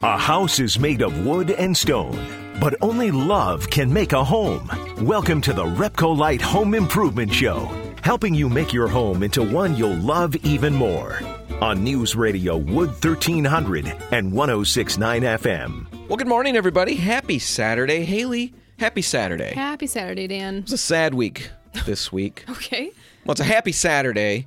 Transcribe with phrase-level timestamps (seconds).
[0.00, 4.70] A house is made of wood and stone, but only love can make a home.
[5.04, 7.68] Welcome to the Repcolite Home Improvement Show,
[8.04, 11.18] helping you make your home into one you'll love even more.
[11.60, 16.08] On News Radio Wood 1300 and 1069 FM.
[16.08, 16.94] Well, good morning, everybody.
[16.94, 18.04] Happy Saturday.
[18.04, 19.52] Haley, happy Saturday.
[19.52, 20.58] Happy Saturday, Dan.
[20.58, 21.50] It's a sad week
[21.86, 22.44] this week.
[22.48, 22.92] Okay.
[23.24, 24.46] Well, it's a happy Saturday,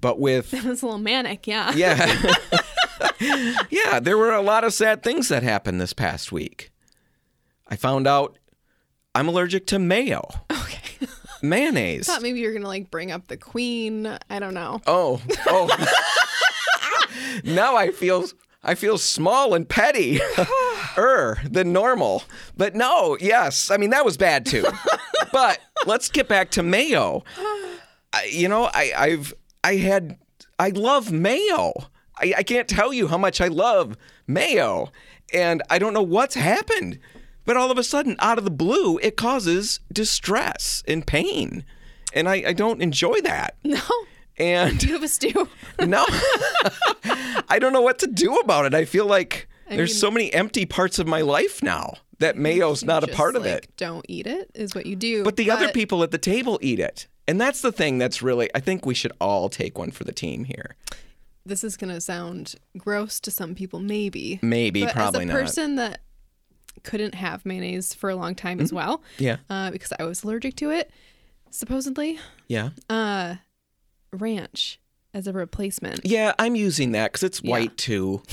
[0.00, 1.72] but with, It was a little manic, yeah.
[1.76, 2.34] yeah.
[3.70, 6.70] yeah, there were a lot of sad things that happened this past week.
[7.68, 8.38] I found out
[9.14, 11.06] I'm allergic to mayo, Okay.
[11.42, 12.08] mayonnaise.
[12.08, 14.06] I Thought maybe you were gonna like bring up the queen.
[14.28, 14.80] I don't know.
[14.86, 15.68] Oh, oh.
[17.44, 18.24] now I feel
[18.62, 20.20] I feel small and petty,
[20.98, 22.24] er than normal.
[22.56, 24.64] But no, yes, I mean that was bad too.
[25.32, 27.24] but let's get back to mayo.
[28.12, 30.18] I, you know, I, I've I had
[30.58, 31.72] I love mayo.
[32.20, 34.90] I, I can't tell you how much I love mayo,
[35.32, 36.98] and I don't know what's happened.
[37.44, 41.64] But all of a sudden, out of the blue, it causes distress and pain,
[42.14, 43.56] and I, I don't enjoy that.
[43.64, 43.80] No.
[44.38, 45.48] And You have a stew.
[45.80, 46.06] no,
[47.48, 48.74] I don't know what to do about it.
[48.74, 52.84] I feel like there's mean- so many empty parts of my life now that mayo's
[52.84, 53.66] not a part of it.
[53.76, 55.24] Don't eat it is what you do.
[55.24, 57.06] But the other people at the table eat it.
[57.26, 60.12] And that's the thing that's really, I think we should all take one for the
[60.12, 60.76] team here.
[61.50, 64.38] This is gonna sound gross to some people, maybe.
[64.40, 65.40] Maybe, but probably as a not.
[65.40, 66.00] person that
[66.84, 69.24] couldn't have mayonnaise for a long time as well, Mm-hmm.
[69.24, 69.36] Yeah.
[69.50, 70.92] uh, because I was allergic to it,
[71.50, 72.70] supposedly, Yeah.
[72.88, 73.34] uh,
[74.12, 74.78] ranch
[75.12, 76.02] as a replacement.
[76.04, 78.22] Yeah, I'm using that because it's white too.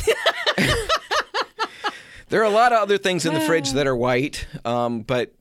[2.30, 5.34] there are a lot of other things in the fridge that are white, um, but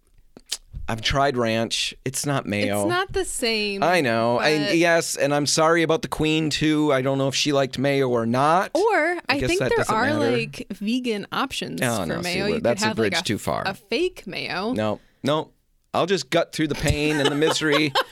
[0.89, 1.95] I've tried ranch.
[2.05, 2.83] It's not mayo.
[2.83, 3.83] It's not the same.
[3.83, 4.39] I know.
[4.39, 6.93] I, yes, and I'm sorry about the queen too.
[6.93, 8.71] I don't know if she liked mayo or not.
[8.75, 10.31] Or I, guess think there are matter.
[10.37, 12.45] like vegan options Oh, for no, mayo.
[12.45, 13.65] well, you that's a could have like bridge a, too far.
[13.67, 14.73] a fake mayo.
[14.73, 15.51] No, no.
[15.97, 17.93] I'll just gut through the pain and the misery.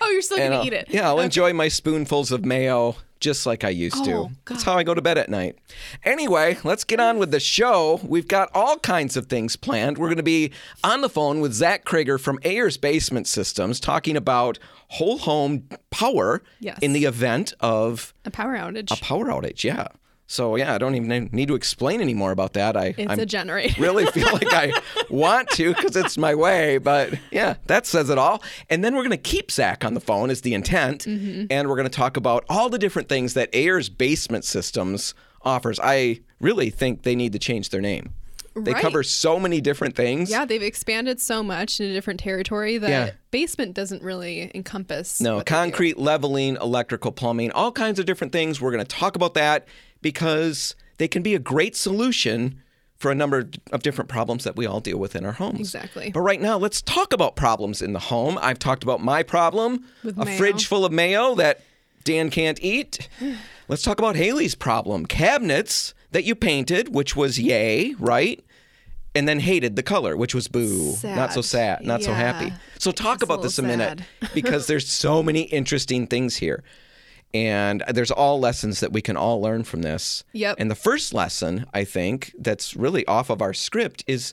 [0.00, 0.86] Oh, you're still gonna I'll, eat it.
[0.88, 4.12] Yeah, I'll enjoy my spoonfuls of mayo just like I used to.
[4.12, 5.58] Oh, That's how I go to bed at night.
[6.04, 8.00] Anyway, let's get on with the show.
[8.02, 9.98] We've got all kinds of things planned.
[9.98, 10.52] We're going to be
[10.84, 14.58] on the phone with Zach Krieger from Ayers Basement Systems talking about
[14.88, 16.78] whole home power Yes.
[16.80, 18.96] in the event of A power outage.
[18.98, 19.62] a power outage.
[19.64, 19.88] Yeah.
[20.28, 22.76] So yeah, I don't even need to explain any more about that.
[22.76, 23.80] I it's I'm a generator.
[23.80, 24.72] really feel like I
[25.10, 26.78] want to because it's my way.
[26.78, 28.42] But yeah, that says it all.
[28.68, 31.46] And then we're going to keep Zach on the phone is the intent, Mm-hmm.
[31.50, 35.78] and we're going to talk about all the different things that Ayers Basement Systems offers.
[35.80, 38.12] I really think they need to change their name.
[38.58, 38.80] They Right.
[38.82, 40.30] cover so many different things.
[40.30, 43.10] yeah, they've expanded so much into different territory that Yeah.
[43.30, 45.20] basement doesn't really encompass.
[45.20, 45.56] No, what they do.
[45.56, 48.58] concrete, leveling, electrical, plumbing, all kinds of different things.
[48.60, 49.68] We're going to talk about that
[50.02, 52.62] because they can be a great solution
[52.96, 55.60] for a number of different problems that we all deal with in our homes.
[55.60, 56.10] Exactly.
[56.10, 58.38] But right now, let's talk about problems in the home.
[58.40, 60.38] I've talked about my problem With a mayo.
[60.38, 61.60] fridge full of mayo that
[62.04, 63.08] Dan can't eat.
[63.68, 68.42] let's talk about Haley's problem cabinets that you painted, which was yay, right?
[69.14, 70.94] And then hated the color, which was boo.
[71.02, 71.86] Not so sad, Sad.
[71.86, 72.52] not so happy.
[72.78, 74.00] So talk about this a little minute
[74.34, 76.62] because there's so many interesting things here.
[77.34, 80.24] And there's all lessons that we can all learn from this.
[80.32, 80.56] Yep.
[80.58, 84.32] And the first lesson, I think, that's really off of our script is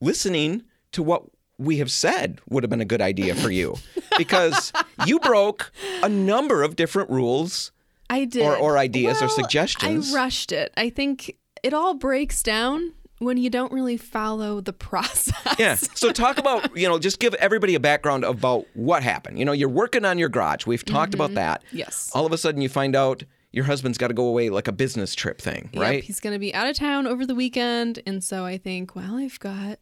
[0.00, 0.62] listening
[0.92, 1.24] to what
[1.58, 3.76] we have said would have been a good idea for you.
[4.18, 4.72] because
[5.06, 5.70] you broke
[6.02, 7.70] a number of different rules.
[8.08, 8.42] I did.
[8.42, 10.12] or- or ideas or suggestions.
[10.12, 10.72] I rushed it.
[10.76, 15.58] I think it all breaks down when you don't really follow the process.
[15.58, 15.76] Yeah.
[15.76, 19.38] So talk about, you know, just give everybody a background about what happened.
[19.38, 20.66] You know, you're working on your garage.
[20.66, 21.62] We've talked about that.
[21.66, 21.78] Mm-hmm.
[21.78, 22.10] Yes.
[22.14, 23.22] All of a sudden you find out
[23.52, 26.04] your husband's got to go away like a business trip thing, Yep, right?
[26.04, 28.00] he's going to be out of town over the weekend.
[28.06, 29.78] And so I think, well, I've got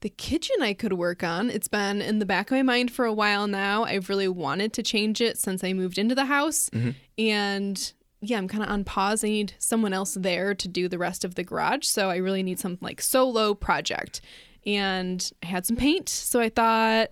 [0.00, 1.50] the kitchen I could work on.
[1.50, 3.84] It's been in the back of my mind for a while now.
[3.84, 6.68] I've really wanted to change it since I moved into the house.
[6.70, 6.90] Mm-hmm.
[7.18, 7.92] And
[8.24, 9.22] yeah, I'm kind of on pause.
[9.24, 11.86] I need someone else there to do the rest of the garage.
[11.86, 14.20] So I really need some like solo project.
[14.66, 16.08] And I had some paint.
[16.08, 17.10] So I thought,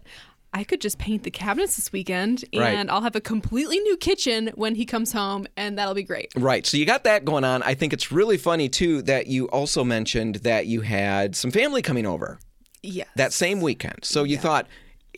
[0.54, 2.90] I could just paint the cabinets this weekend and Right.
[2.90, 6.30] I'll have a completely new kitchen when he comes home and that'll be great.
[6.36, 6.66] Right.
[6.66, 7.62] So you got that going on.
[7.62, 11.80] I think it's really funny too that you also mentioned that you had some family
[11.80, 12.38] coming over
[12.82, 13.08] Yes.
[13.16, 14.00] that same weekend.
[14.04, 14.66] So you thought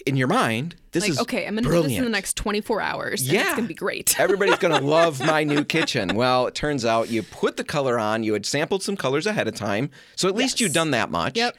[0.06, 2.80] in your mind, this like, is okay, I'm gonna do this in the next 24
[2.80, 3.22] hours.
[3.22, 3.40] and Yeah.
[3.46, 4.18] it's gonna be great.
[4.20, 6.14] Everybody's going to love my new kitchen.
[6.14, 8.22] Well, it turns out you put the color on.
[8.22, 9.90] You had sampled some colors ahead of time.
[10.16, 10.60] So at least Yes.
[10.68, 11.36] you'd done that much.
[11.36, 11.56] Yep.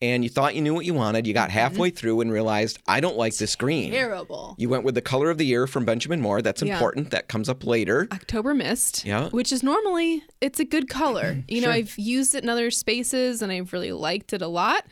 [0.00, 1.26] and you thought you knew what you wanted.
[1.26, 3.90] You got halfway through and realized, I don't like this green.
[3.90, 4.54] Terrible.
[4.56, 6.40] You went with the color of the year from Benjamin Moore.
[6.40, 6.74] That's Yeah.
[6.74, 7.10] important.
[7.10, 8.06] That comes up later.
[8.12, 9.28] October Mist, Yeah.
[9.30, 11.42] which is normally it's a good color.
[11.48, 14.84] You know, I've used it in other spaces and I've really liked it a lot.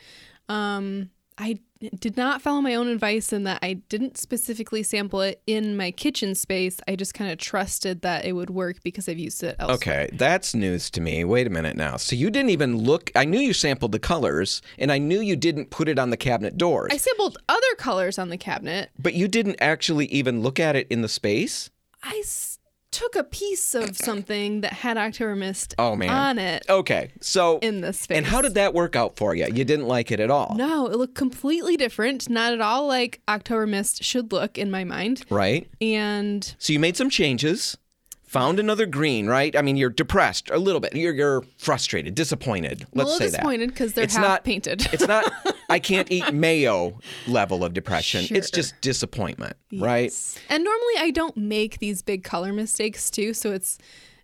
[0.49, 1.59] Um, I
[1.99, 5.91] did not follow my own advice in that I didn't specifically sample it in my
[5.91, 6.79] kitchen space.
[6.87, 9.75] I just kind of trusted that it would work because I've used it elsewhere.
[9.75, 11.23] Okay, that's news to me.
[11.23, 11.97] Wait a minute now.
[11.97, 13.11] So you didn't even look.
[13.15, 16.17] I knew you sampled the colors, and I knew you didn't put it on the
[16.17, 18.89] cabinet doors, I sampled other colors on the cabinet.
[18.97, 21.69] but you didn't actually even look at it in the space.
[22.01, 22.56] I s-
[22.97, 26.09] took a piece of something that had October Mist Oh, man.
[26.09, 28.17] on it Okay, so in the space.
[28.17, 29.45] and how did that work out for you?
[29.45, 32.29] You didn't like it at all, No, it looked completely different.
[32.29, 35.23] Not at all like October Mist should look in my mind.
[35.29, 35.69] right?
[35.79, 37.77] And So you made some changes,
[38.27, 39.55] found another green, right?
[39.55, 40.95] I mean, you're depressed a little bit.
[40.95, 42.85] You're you're frustrated, disappointed.
[42.93, 44.87] Let's little say disappointed because they're It's half not- painted.
[44.93, 45.31] It's not.
[45.69, 48.25] I can't eat mayo level of depression.
[48.29, 50.11] It's just disappointment, right?
[50.49, 53.77] And normally I don't make these big color mistakes too, so it's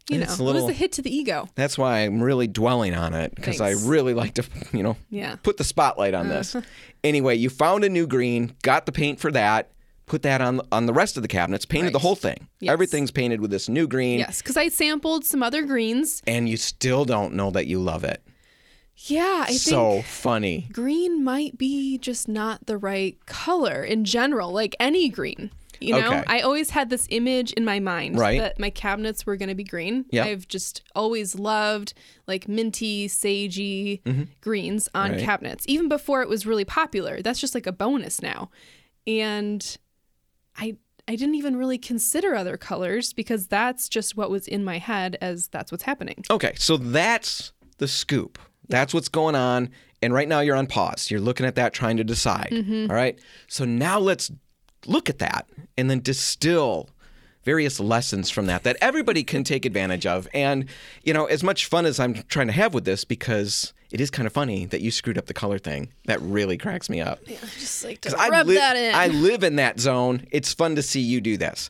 [0.10, 1.48] you It's know, a it was a hit to the ego.
[1.56, 5.28] That's why I'm really dwelling on it because I really like to, you know, Yeah.
[5.28, 5.36] Uh-huh.
[5.44, 6.58] put the spotlight on this.
[7.06, 9.70] Anyway, you found a new green, got the paint for that,
[10.06, 12.48] put that on on the rest of the cabinets, painted the whole thing.
[12.60, 12.72] Yes.
[12.74, 16.22] Everything's painted with this new green, Yes, because I sampled some other greens.
[16.28, 18.22] and you still don't know that you love it.
[18.96, 20.68] Yeah, I so funny.
[20.72, 25.50] green might be just not the right color in general, like any green.
[25.82, 26.24] You know, Okay.
[26.28, 28.40] I always had this image in my mind Right.
[28.40, 30.06] that my cabinets were going to be green.
[30.12, 30.24] Yeah.
[30.26, 31.94] I've just always loved
[32.28, 34.02] like minty, sagey
[34.40, 35.16] greens on Mm-hmm.
[35.18, 35.26] Right.
[35.26, 37.22] cabinets, even before it was really popular.
[37.22, 38.50] That's just like a bonus now.
[39.08, 39.76] And
[40.58, 40.78] I
[41.08, 45.18] I didn't even really consider other colors because that's just what was in my head
[45.22, 46.24] as that's what's happening.
[46.32, 48.40] Okay, so that's the scoop.
[48.70, 49.70] That's what's going on.
[50.02, 51.12] And right now you're on pause.
[51.12, 52.50] You're looking at that, trying to decide.
[52.52, 52.90] Mm-hmm.
[52.90, 53.20] All right.
[53.48, 54.32] So now let's
[54.86, 56.90] look at that and then distill
[57.44, 60.28] various lessons from that that everybody can take advantage of.
[60.34, 60.66] And,
[61.04, 64.10] you know, as much fun as I'm trying to have with this, because it is
[64.10, 65.90] kind of funny that you screwed up the color thing.
[66.06, 67.20] That really cracks me up.
[67.28, 68.96] Yeah, Just like to I rub li- that in.
[68.96, 70.26] I live in that zone.
[70.32, 71.70] It's fun to see you do this.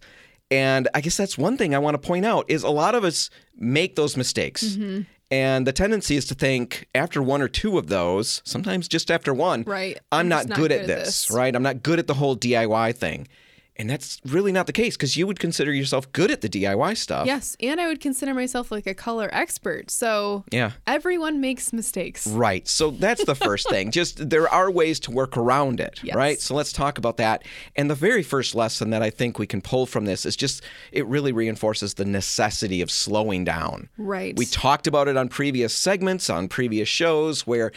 [0.51, 3.03] And I guess that's one thing I want to point out is a lot of
[3.03, 4.63] us make those mistakes.
[4.63, 5.01] Mm-hmm.
[5.31, 9.33] And the tendency is to think after one or two of those, sometimes just after
[9.33, 9.97] one, Right.
[10.11, 11.31] I'm, I'm not, not good, good at at this, this.
[11.31, 11.55] right?
[11.55, 13.27] I'm not good at the whole DIY thing.
[13.75, 16.95] And that's really not the case because you would consider yourself good at the DIY
[16.95, 17.25] stuff.
[17.25, 19.89] Yes, and I would consider myself like a color expert.
[19.89, 20.73] So Yeah.
[20.85, 22.27] everyone makes mistakes.
[22.27, 22.67] Right.
[22.67, 23.89] So that's the first thing.
[23.99, 26.15] Just there are ways to work around it, Yes.
[26.15, 26.39] right?
[26.39, 27.43] So let's talk about that.
[27.75, 30.61] And the very first lesson that I think we can pull from this is just
[30.91, 33.89] it really reinforces the necessity of slowing down.
[33.97, 34.35] Right.
[34.37, 37.71] We talked about it on previous segments, on previous shows where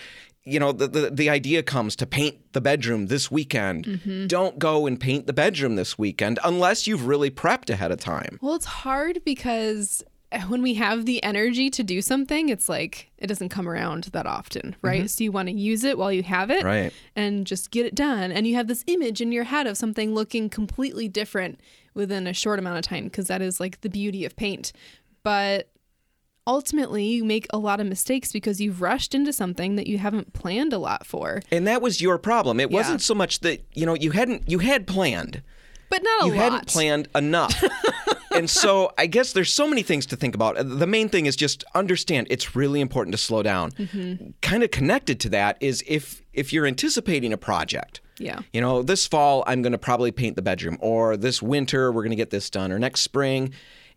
[0.46, 3.84] you know the, the the idea comes to paint the bedroom this weekend.
[3.84, 4.26] Mm-hmm.
[4.28, 8.38] Don't go and paint the bedroom this weekend unless you've really prepped ahead of time.
[8.40, 10.02] Well, it's hard because
[10.48, 14.26] when we have the energy to do something, it's like it doesn't come around that
[14.26, 15.08] often, right?
[15.08, 16.66] So you want to use it while you have it Mm-hmm.
[16.66, 16.92] Right.
[17.14, 18.32] and just get it done.
[18.32, 21.60] And you have this image in your head of something looking completely different
[21.94, 24.72] within a short amount of time because that is like the beauty of paint.
[25.22, 25.70] But
[26.46, 30.32] ultimately, you make a lot of mistakes because you've rushed into something that you haven't
[30.32, 31.42] planned a lot for.
[31.50, 32.60] And that was your problem.
[32.60, 32.76] It Yeah.
[32.78, 35.42] wasn't so much that, you know, you hadn't you had planned.
[35.88, 36.42] But not a you lot.
[36.52, 37.62] hadn't planned enough.
[38.34, 40.56] and so I guess there's so many things to think about.
[40.58, 43.70] The main thing is just understand it's really important to slow down.
[43.72, 44.30] Mm-hmm.
[44.42, 48.00] Kind of connected to that is if if you're anticipating a project.
[48.18, 48.40] Yeah.
[48.52, 52.02] You know, this fall I'm going to probably paint the bedroom or this winter we're
[52.02, 53.52] going to get this done or next spring.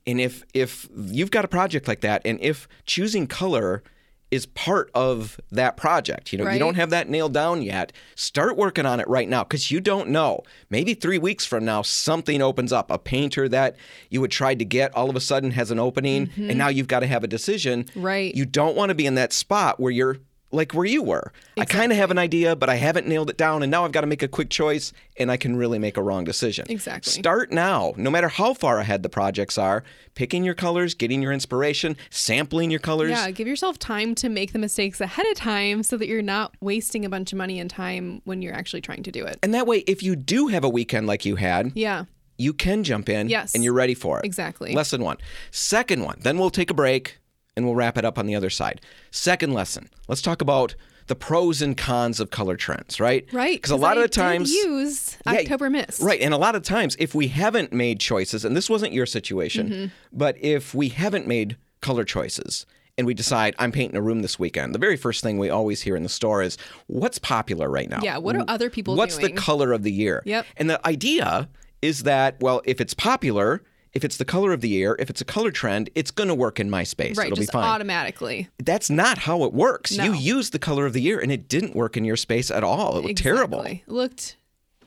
[0.07, 3.83] And if if you've got a project like that and if choosing color
[4.31, 6.31] is part of that project.
[6.31, 7.91] You know, you don't have that nailed down yet.
[8.15, 10.43] Start working on it right now because you don't know.
[10.69, 12.91] Maybe three weeks from now, something opens up.
[12.91, 13.75] A painter that
[14.09, 16.87] you had tried to get all of a sudden has an opening, and now you've
[16.87, 17.85] got to have a decision.
[17.85, 18.01] Mm-hmm.
[18.01, 18.35] Right.
[18.35, 20.17] You don't want to be in that spot where you're
[20.51, 21.31] like where you were.
[21.57, 23.91] I kind of have an idea, but I haven't nailed it down, and now I've
[23.91, 26.65] got to make a quick choice, and I can really make a wrong decision.
[26.69, 27.11] Exactly.
[27.11, 29.83] Start now, no matter how far ahead the projects are,
[30.15, 33.11] picking your colors, getting your inspiration, sampling your colors.
[33.11, 36.55] Yeah, give yourself time to make the mistakes ahead of time so that you're not
[36.61, 39.37] wasting a bunch of money and time when you're actually trying to do it.
[39.43, 42.05] And that way, if you do have a weekend like you had, Yeah,
[42.37, 43.53] you can jump in Yes.
[43.53, 44.25] and you're ready for it.
[44.25, 44.73] Exactly.
[44.73, 45.17] Lesson one.
[45.51, 47.18] Second one, then we'll take a break
[47.59, 48.81] and we'll wrap it up on the other side.
[49.11, 50.73] Second lesson, let's talk about
[51.07, 53.27] the pros and cons of color trends, right?
[53.33, 53.57] right.
[53.57, 54.51] Because a lot I of the times.
[54.51, 56.01] use Yeah, October Mist.
[56.01, 56.21] Right.
[56.21, 59.69] And a lot of times, if we haven't made choices, and this wasn't your situation,
[59.69, 59.85] Mm-hmm.
[60.13, 62.65] but if we haven't made color choices
[62.97, 65.81] and we decide I'm painting a room this weekend, the very first thing we always
[65.81, 68.01] hear in the store is what's popular right now?
[68.03, 69.33] Yeah, what are other people What's doing?
[69.33, 70.21] the color of the year?
[70.25, 70.45] Yep.
[70.57, 71.49] And the idea
[71.81, 73.63] is that, well, if it's popular,
[73.93, 76.35] if it's the color of the year, if it's a color trend, it's going to
[76.35, 77.17] work in my space.
[77.17, 77.63] right, It'll just be fine.
[77.67, 78.47] automatically.
[78.63, 79.91] That's not how it works.
[79.91, 80.13] You No.
[80.13, 82.97] used the color of the year and it didn't work in your space at all.
[82.99, 83.59] It looked terrible.
[83.61, 83.83] Exactly.
[83.87, 84.35] It looked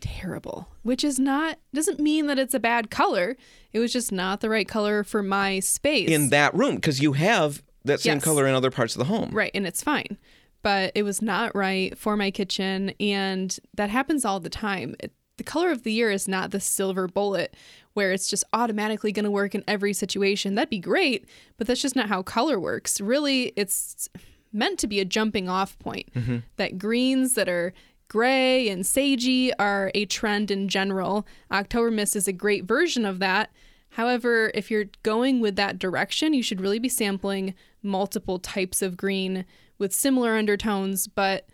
[0.00, 3.36] terrible, which is not doesn't mean that it's a bad color.
[3.72, 6.08] It was just not the right color for my space.
[6.08, 8.24] in that room because you have that same Yes.
[8.24, 9.30] color in other parts of the home.
[9.32, 10.18] right, and it's fine.
[10.62, 14.94] But it was not right for my kitchen and that happens all the time.
[15.00, 17.56] It, the color of the year is not the silver bullet
[17.94, 20.54] where it's just automatically going to work in every situation.
[20.54, 23.00] That'd be great, but that's just not how color works.
[23.00, 24.08] Really, it's
[24.52, 26.12] meant to be a jumping off point.
[26.14, 26.38] Mm-hmm.
[26.56, 27.72] That greens that are
[28.08, 31.26] gray and sagey are a trend in general.
[31.50, 33.50] October Mist is a great version of that.
[33.90, 38.96] However, if you're going with that direction, you should really be sampling multiple types of
[38.96, 39.44] green
[39.78, 41.46] with similar undertones, but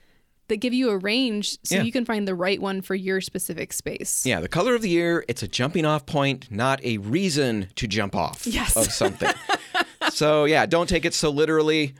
[0.49, 1.83] that give you a range so Yeah.
[1.83, 4.25] you can find the right one for your specific space.
[4.27, 7.87] Yeah, the color of the year, it's a jumping off point, not a reason to
[7.87, 8.77] jump off Yes.
[8.77, 9.33] of something.
[10.11, 11.95] so, yeah, don't take it so literally.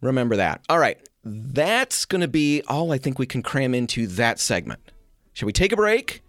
[0.00, 0.60] Remember that.
[0.68, 4.80] All right, that's going to be all I think we can cram into that segment.
[5.32, 6.22] Shall we take a break?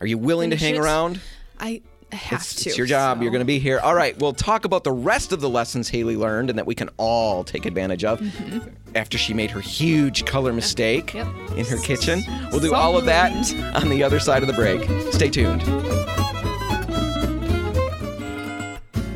[0.00, 0.78] Are you willing to hang it?
[0.78, 1.20] around?
[1.60, 1.82] I
[2.16, 2.68] have It's, to.
[2.70, 3.18] it's your job.
[3.18, 3.78] so- You're going to be here.
[3.80, 4.18] All right.
[4.18, 7.44] We'll talk about the rest of the lessons Haley learned and that we can all
[7.44, 8.68] take advantage of mm-hmm.
[8.94, 11.26] after she made her huge color mistake Yep.
[11.56, 12.22] in her kitchen.
[12.50, 13.32] We'll do all of that
[13.74, 14.88] on the other side of the break.
[15.12, 15.62] Stay tuned.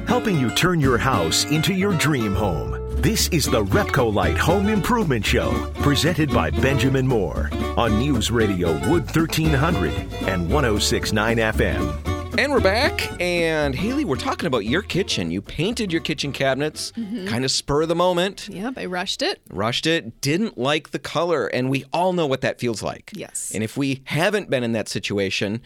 [0.06, 2.72] helping you turn your house into your dream home.
[3.02, 9.04] This is the Repcolite Home Improvement Show, presented by Benjamin Moore on News Radio Wood
[9.04, 9.92] 1300
[10.26, 12.15] and 1069 FM.
[12.38, 13.18] And we're back.
[13.18, 15.30] And Haley, we're talking about your kitchen.
[15.30, 17.26] You painted your kitchen cabinets, mm-hmm.
[17.26, 19.40] kind of spur of the moment, Yep, I rushed it.
[19.48, 21.46] rushed it, didn't like the color.
[21.46, 23.10] And we all know what that feels like.
[23.14, 23.52] Yes.
[23.54, 25.62] And if we haven't been in that situation,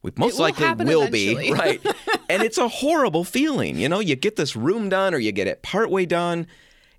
[0.00, 1.48] we most will likely will eventually.
[1.48, 1.52] be.
[1.52, 1.84] Right.
[2.30, 3.76] and it's a horrible feeling.
[3.78, 6.46] You know, you get this room done or you get it partway done.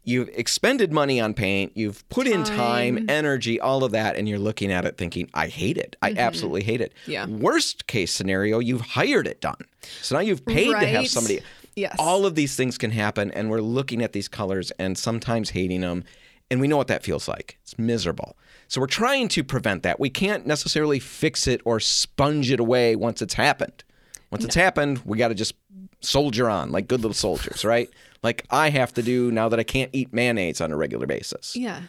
[0.06, 3.10] You've expended money on paint, you've put in time, Time.
[3.10, 5.96] energy, all of that, and you're looking at it thinking, I hate it.
[6.02, 6.94] I absolutely hate it.
[7.02, 7.12] Mm-hmm.
[7.12, 7.26] Yeah.
[7.26, 9.66] Worst case scenario, you've hired it done.
[10.02, 11.42] So now you've paid to have somebody.
[11.76, 11.96] Yes.
[12.00, 15.82] All of these things can happen, and we're looking at these colors and sometimes hating
[15.82, 16.04] them.
[16.52, 17.58] And we know what that feels like.
[17.64, 18.38] It's miserable.
[18.68, 20.00] So we're trying to prevent that.
[20.00, 23.84] We can't necessarily fix it or sponge it away once it's happened.
[24.32, 25.54] Once it's happened, we got to just
[26.02, 27.90] soldier on like good little soldiers, right?
[28.24, 31.56] Like I have to do now that I can't eat mayonnaise on a regular basis.
[31.56, 31.82] Yeah.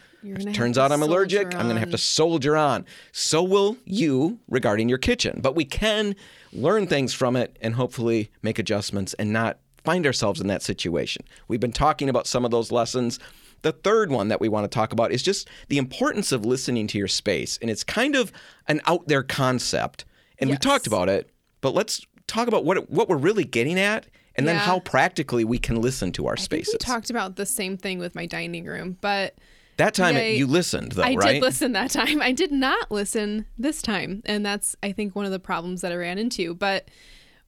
[0.53, 1.43] Turns out I'm allergic.
[1.43, 2.85] soldier I'm going to have to soldier on.
[3.11, 5.39] So will you regarding your kitchen.
[5.41, 6.15] But we can
[6.51, 11.23] learn things from it and hopefully make adjustments and not find ourselves in that situation.
[11.47, 13.19] We've been talking about some of those lessons.
[13.61, 16.87] The third one that we want to talk about is just the importance of listening
[16.87, 17.57] to your space.
[17.61, 18.31] And it's kind of
[18.67, 20.03] an out there concept.
[20.39, 21.29] And we talked about it,
[21.61, 24.61] but let's talk about what what we're really getting at and then Yeah.
[24.61, 26.73] how practically we can listen to our I spaces.
[26.75, 29.35] we talked about the same thing with my dining room, but
[29.77, 31.19] that time Yeah, you listened though, I right?
[31.27, 32.21] I did listen that time.
[32.29, 34.21] I did not listen this time.
[34.25, 36.55] And that's, I think, one of the problems that I ran into.
[36.55, 36.89] But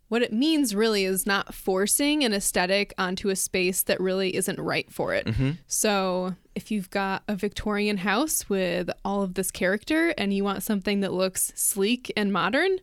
[0.10, 4.60] what it means really is not forcing an aesthetic onto a space that really isn't
[4.60, 5.26] right for it.
[5.26, 5.52] Mm-hmm.
[5.68, 10.64] So if you've got a Victorian house with all of this character and you want
[10.64, 12.78] something that looks sleek and modern,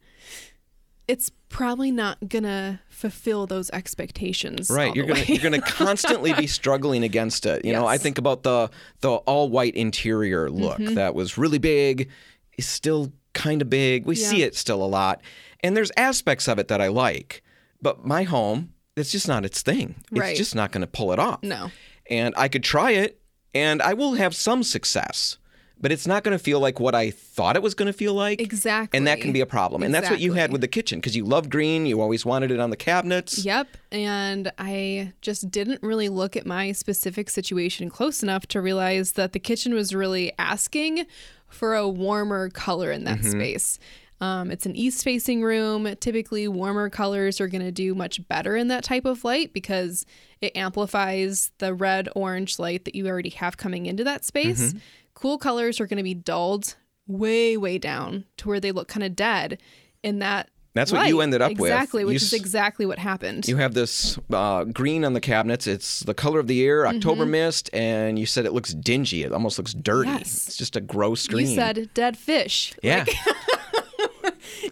[1.09, 4.71] it's probably not gonna fulfill those expectations.
[4.71, 7.65] Right, you're gonna you're gonna constantly be struggling against it.
[7.65, 10.95] You know, I think about the the all white interior look Mm-hmm.
[10.95, 12.11] that was really big,
[12.59, 14.07] is still kind of big.
[14.07, 15.21] We see it still a lot,
[15.63, 17.43] and there's aspects of it that I like,
[17.81, 19.95] but my home, it's just not its thing.
[20.13, 21.43] It's just not gonna pull it off.
[21.43, 21.71] No.
[22.11, 23.21] and I could try it,
[23.55, 25.39] and I will have some success.
[25.79, 28.15] But it's not going to feel like what I thought it was going to feel
[28.15, 28.41] like.
[28.41, 28.97] Exactly.
[28.97, 29.83] And that can be a problem.
[29.83, 31.85] And that's what you had with the kitchen because you love green.
[31.85, 33.45] You always wanted it on the cabinets.
[33.45, 33.69] Yep.
[33.93, 39.35] And I just didn't really look at my specific situation close enough to realize that
[39.35, 41.05] the kitchen was really asking
[41.49, 43.79] for a warmer color in that space.
[44.21, 45.95] Um, it's an east facing room.
[46.01, 50.07] Typically, warmer colors are going to do much better in that type of light because
[50.41, 54.75] it amplifies the red orange light that you already have coming into that space.
[55.17, 56.77] Cool colors are going to be dulled
[57.09, 59.59] way, way down to where they look kind of dead
[60.03, 60.51] in that.
[60.75, 61.73] That's what you ended up with.
[61.73, 63.49] Exactly, You which is exactly what happened.
[63.49, 65.67] You have this uh, green on the cabinets.
[65.67, 69.23] It's the color of the year, October mist, and you said it looks dingy.
[69.23, 70.11] It almost looks dirty.
[70.11, 70.19] Mm-hmm.
[70.19, 70.49] Yes.
[70.49, 71.49] It's just a gross green.
[71.49, 72.75] You said dead fish.
[72.83, 73.07] yeah.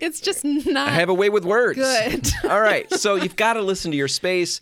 [0.01, 1.79] It's just not I have a way with words.
[1.79, 2.29] good.
[2.51, 2.91] All right.
[2.93, 4.61] So you've got to listen to your space.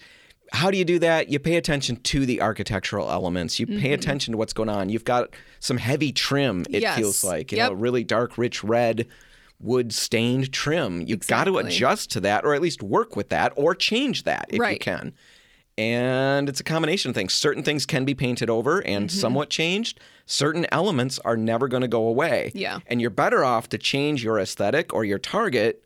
[0.53, 1.29] How do you do that?
[1.31, 3.59] You pay attention to the architectural elements.
[3.59, 3.81] You Mm-hmm.
[3.81, 4.89] pay attention to what's going on.
[4.91, 5.31] You've got
[5.61, 6.99] some heavy trim, it Yes.
[6.99, 7.51] feels like.
[7.53, 7.71] You Yep.
[7.71, 9.07] know, really dark, rich red,
[9.59, 11.01] wood stained trim.
[11.07, 14.47] You've got to adjust to that or at least work with that or change that
[14.49, 14.81] if you Right.
[14.81, 15.13] can.
[15.79, 17.33] And it's a combination of things.
[17.33, 19.19] Certain things can be painted over and Mm-hmm.
[19.19, 20.01] somewhat changed.
[20.27, 22.53] Certain elements are never going to go away.
[22.55, 22.81] Yeah.
[22.89, 25.83] And you're better off to change your aesthetic or your target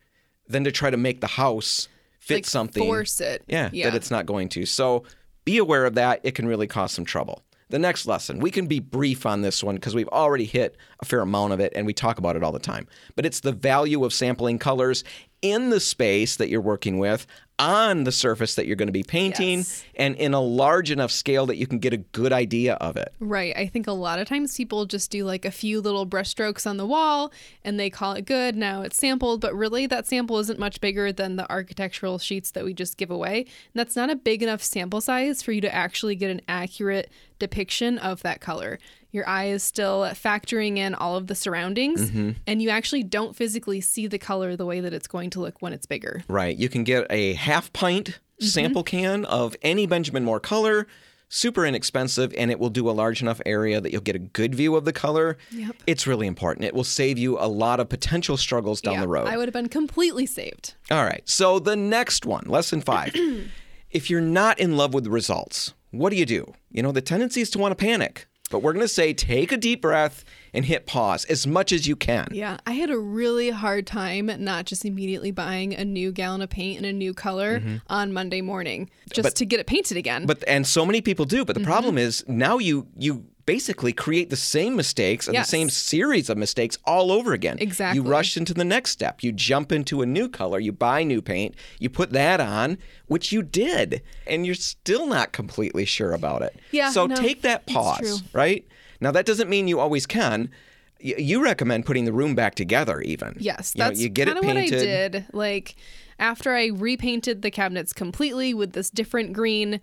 [0.49, 1.88] than to try to make the house
[2.26, 2.83] fit Like, something.
[2.83, 3.42] force it.
[3.47, 3.90] Yeah, Yeah.
[3.90, 4.66] that it's not going to.
[4.66, 5.04] So
[5.45, 6.21] be aware of that.
[6.25, 7.42] It can really cause some trouble.
[7.68, 11.04] The next lesson, we can be brief on this one because we've already hit a
[11.04, 12.87] fair amount of it and we talk about it all the time.
[13.16, 15.02] But it's the value of sampling colors
[15.43, 17.26] in the space that you're working with,
[17.59, 19.83] on the surface that you're going to be painting, Yes.
[19.95, 23.14] and in a large enough scale that you can get a good idea of it.
[23.19, 23.57] Right.
[23.57, 26.76] I think a lot of times people just do like a few little brushstrokes on
[26.76, 27.33] the wall
[27.64, 28.57] and they call it good.
[28.57, 32.64] Now it's sampled, but really that sample isn't much bigger than the architectural sheets that
[32.64, 33.38] we just give away.
[33.38, 37.11] And that's not a big enough sample size for you to actually get an accurate
[37.38, 38.78] depiction of that color.
[39.16, 42.32] Your eye is still factoring in all of the surroundings mm-hmm.
[42.46, 45.62] and you actually don't physically see the color the way that it's going to look
[45.62, 46.23] when it's bigger.
[46.28, 46.54] Right.
[46.54, 48.44] You can get a half pint mm-hmm.
[48.44, 50.87] sample can of any Benjamin Moore color,
[51.30, 54.54] super inexpensive, and it will do a large enough area that you'll get a good
[54.54, 55.38] view of the color.
[55.50, 55.76] Yep.
[55.87, 56.66] It's really important.
[56.66, 59.28] It will save you a lot of potential struggles down Yeah, the road.
[59.28, 60.75] I would have been completely saved.
[60.90, 61.26] All right.
[61.26, 63.14] So the next one, lesson five.
[63.90, 66.52] if you're not in love with the results, what do you do?
[66.70, 68.26] You know, the tendency is to want to panic.
[68.49, 70.25] But we're going to say take a deep breath
[70.55, 72.29] and hit pause as much as you can.
[72.33, 76.50] Yeah, I had a really hard time not just immediately buying a new gallon of
[76.50, 80.23] paint and a new color on Monday morning just to get it painted again.
[80.23, 80.26] Mm-hmm.
[80.29, 81.45] But and so many people do.
[81.45, 81.71] But the Mm-hmm.
[81.71, 85.47] problem is now you you basically create the same mistakes and Yes.
[85.47, 87.57] the same series of mistakes all over again.
[87.61, 88.03] Exactly.
[88.03, 89.23] You rush into the next step.
[89.23, 90.59] You jump into a new color.
[90.59, 91.55] You buy new paint.
[91.79, 92.76] You put that on,
[93.07, 96.57] which you did, and you're still not completely sure about it.
[96.73, 98.23] Yeah, So no, take that pause.
[98.33, 98.67] Right
[99.00, 100.50] now, that doesn't mean you always can.
[100.99, 103.37] You recommend putting the room back together, even.
[103.38, 105.26] yes, You know, that's you get it kind of what I did.
[105.33, 105.76] Like
[106.19, 109.81] after I repainted the cabinets completely with this different green,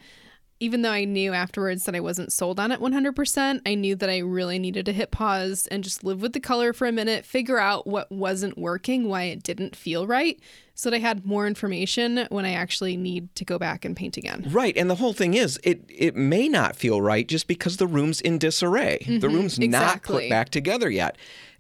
[0.64, 4.10] even though I knew afterwards that I wasn't sold on it 100%, I knew that
[4.10, 7.26] I really needed to hit pause and just live with the color for a minute,
[7.26, 10.40] figure out what wasn't working, why it didn't feel right,
[10.74, 14.16] so that I had more information when I actually need to go back and paint
[14.16, 14.48] again.
[14.50, 17.86] Right, and the whole thing is, it it may not feel right just because the
[17.86, 19.00] room's in disarray.
[19.06, 21.18] the mm-hmm, room's not put back together yet.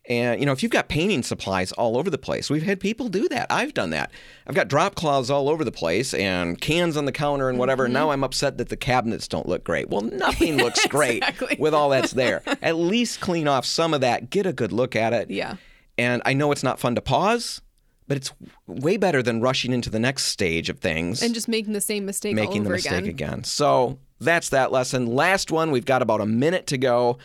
[0.09, 3.07] And you know, if you've got painting supplies all over the place, we've had people
[3.07, 3.47] do that.
[3.49, 4.11] I've done that.
[4.45, 7.85] I've got drop cloths all over the place and cans on the counter and whatever.
[7.85, 7.93] Mm-hmm.
[7.93, 9.89] Now I'm upset that the cabinets don't look great.
[9.89, 11.55] Well, nothing looks great Exactly.
[11.57, 12.41] with all that's there.
[12.61, 15.31] At least clean off some of that, get a good look at it.
[15.31, 15.55] Yeah.
[15.97, 17.61] And I know it's not fun to pause,
[18.07, 18.33] but it's
[18.67, 22.05] way better than rushing into the next stage of things And just making the same
[22.05, 23.09] mistake making the mistake again.
[23.09, 23.43] again.
[23.45, 25.05] So that's that lesson.
[25.15, 27.19] Last one, we've got about a minute to go.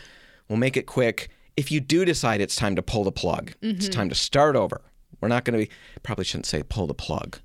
[0.47, 1.29] We'll make it quick.
[1.59, 3.91] If you do decide it's time to pull the plug, it's Mm-hmm.
[3.91, 4.81] time to start over.
[5.19, 5.71] We're not going to be,
[6.03, 7.39] probably shouldn't say pull the plug.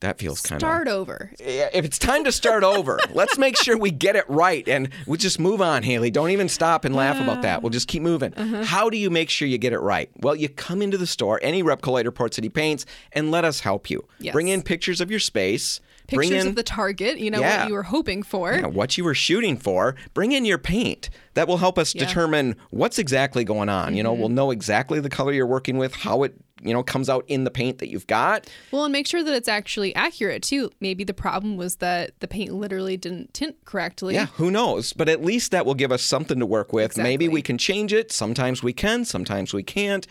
[0.00, 0.66] That feels kind of.
[0.68, 1.32] Start over.
[1.40, 5.16] If it's time to start over, let's make sure we get it right and we'll
[5.16, 6.10] just move on, Haley.
[6.10, 7.62] Don't even stop and laugh about that.
[7.62, 8.32] We'll just keep moving.
[8.34, 8.62] Uh-huh.
[8.64, 10.10] How do you make sure you get it right?
[10.18, 13.60] Well, you come into the store, any Repcolite or Port City Paints, and let us
[13.60, 14.06] help you.
[14.20, 14.32] Yes.
[14.34, 15.80] Bring in pictures of your space.
[16.08, 17.60] Pictures in of the target, you know, Yeah.
[17.60, 18.54] what you were hoping for.
[18.54, 19.94] yeah, what you were shooting for.
[20.14, 21.10] Bring in your paint.
[21.34, 22.04] That will help us Yeah.
[22.06, 23.94] determine what's exactly going on.
[23.94, 24.20] You know, mm-hmm.
[24.20, 27.44] we'll know exactly the color you're working with, how it, you know, comes out in
[27.44, 28.48] the paint that you've got.
[28.72, 30.70] Well, and make sure that it's actually accurate too.
[30.80, 34.14] Maybe the problem was that the paint literally didn't tint correctly.
[34.14, 34.92] Yeah, who knows?
[34.94, 36.96] But at least that will give us something to work with.
[36.96, 38.10] Maybe we can change it.
[38.10, 40.06] Sometimes we can, sometimes we can't.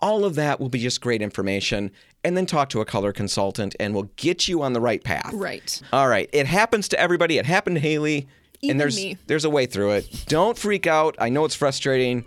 [0.00, 1.90] All of that will be just great information.
[2.24, 5.32] And then talk to a color consultant and we'll get you on the right path.
[5.32, 5.80] Right.
[5.92, 6.28] All right.
[6.32, 7.38] It happens to everybody.
[7.38, 8.28] It happened to Haley.
[8.60, 9.16] Even and there's me.
[9.26, 10.24] there's a way through it.
[10.26, 11.14] Don't freak out.
[11.20, 12.24] I know it's frustrating,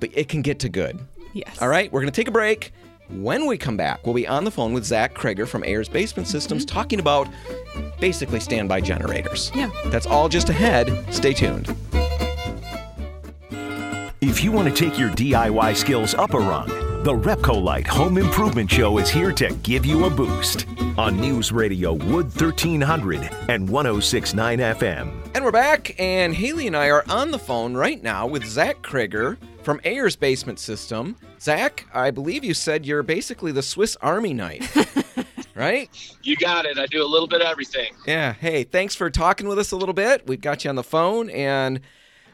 [0.00, 0.98] but it can get to good.
[1.34, 1.60] Yes.
[1.60, 2.72] All right, we're going to take a break.
[3.10, 6.28] When we come back, we'll be on the phone with Zach Krager from Ayers Basement
[6.28, 6.74] Systems mm-hmm.
[6.74, 7.28] talking about
[8.00, 9.52] basically standby generators.
[9.54, 9.70] Yeah.
[9.86, 10.90] That's all just ahead.
[11.14, 11.76] Stay tuned.
[14.22, 16.68] If you want to take your DIY skills up a rung,
[17.06, 20.66] the Repcolite Home Improvement Show is here to give you a boost
[20.98, 25.30] on News Radio Wood 1300 and 1069 FM.
[25.32, 28.82] And we're back, and Haley and I are on the phone right now with Zach
[28.82, 31.14] Krager from Ayers Basement System.
[31.40, 35.88] Zach, I believe you said you're basically the Swiss Army knife, right?
[36.24, 36.76] You got it.
[36.76, 37.92] I do a little bit of everything.
[38.04, 38.32] Yeah.
[38.32, 40.26] Hey, thanks for talking with us a little bit.
[40.26, 41.78] We've got you on the phone, and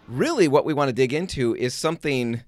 [0.09, 2.41] really what we want to dig into is something,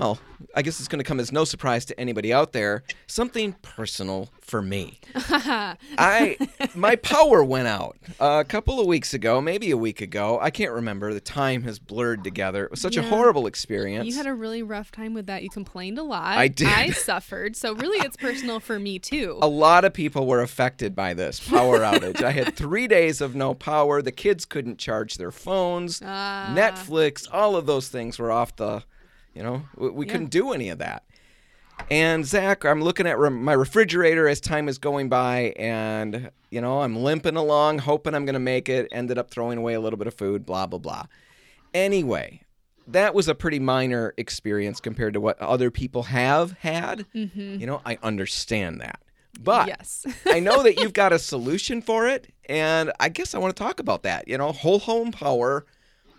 [0.00, 0.18] well,
[0.54, 4.30] I guess it's going to come as no surprise to anybody out there, something personal
[4.40, 4.98] for me.
[5.14, 6.38] I
[6.74, 10.38] my power went out a couple of weeks ago, maybe a week ago.
[10.40, 11.12] I can't remember.
[11.12, 12.64] The time has blurred together.
[12.64, 14.06] It was such a horrible experience.
[14.06, 15.42] You had a really rough time with that.
[15.42, 16.38] You complained a lot.
[16.38, 16.68] I did.
[16.68, 17.54] I suffered.
[17.54, 19.38] So really it's personal for me too.
[19.42, 22.22] a lot of people were affected by this power outage.
[22.22, 24.00] I had three days of no power.
[24.00, 26.00] The kids couldn't charge their phones.
[26.02, 26.52] Ah.
[26.56, 28.82] Netflix, all of those things were off the,
[29.34, 30.12] you know, we, we Yeah.
[30.12, 31.04] couldn't do any of that.
[31.90, 36.60] And Zach, I'm looking at re- my refrigerator as time is going by, and you
[36.60, 38.86] know, I'm limping along, hoping I'm going to make it.
[38.92, 41.04] Ended up throwing away a little bit of food, blah blah blah.
[41.72, 42.42] Anyway,
[42.86, 47.06] that was a pretty minor experience compared to what other people have had.
[47.14, 47.60] Mm-hmm.
[47.60, 49.00] You know, I understand that,
[49.40, 50.04] but yes.
[50.26, 53.62] I know that you've got a solution for it, and I guess I want to
[53.62, 54.28] talk about that.
[54.28, 55.64] You know, whole home power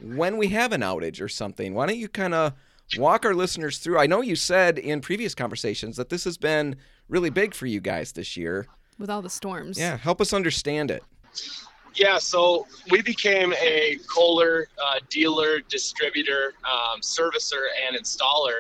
[0.02, 1.74] when we have an outage or something.
[1.74, 2.54] Why don't you kind of
[2.98, 3.98] walk our listeners through?
[4.00, 6.76] I know you said in previous conversations that this has been
[7.10, 8.68] really big for you guys this year.
[8.98, 9.78] with all the storms.
[9.78, 11.04] Yeah, help us understand it.
[11.96, 18.60] Yeah, so we became a Kohler uh, dealer, distributor, um, servicer, and installer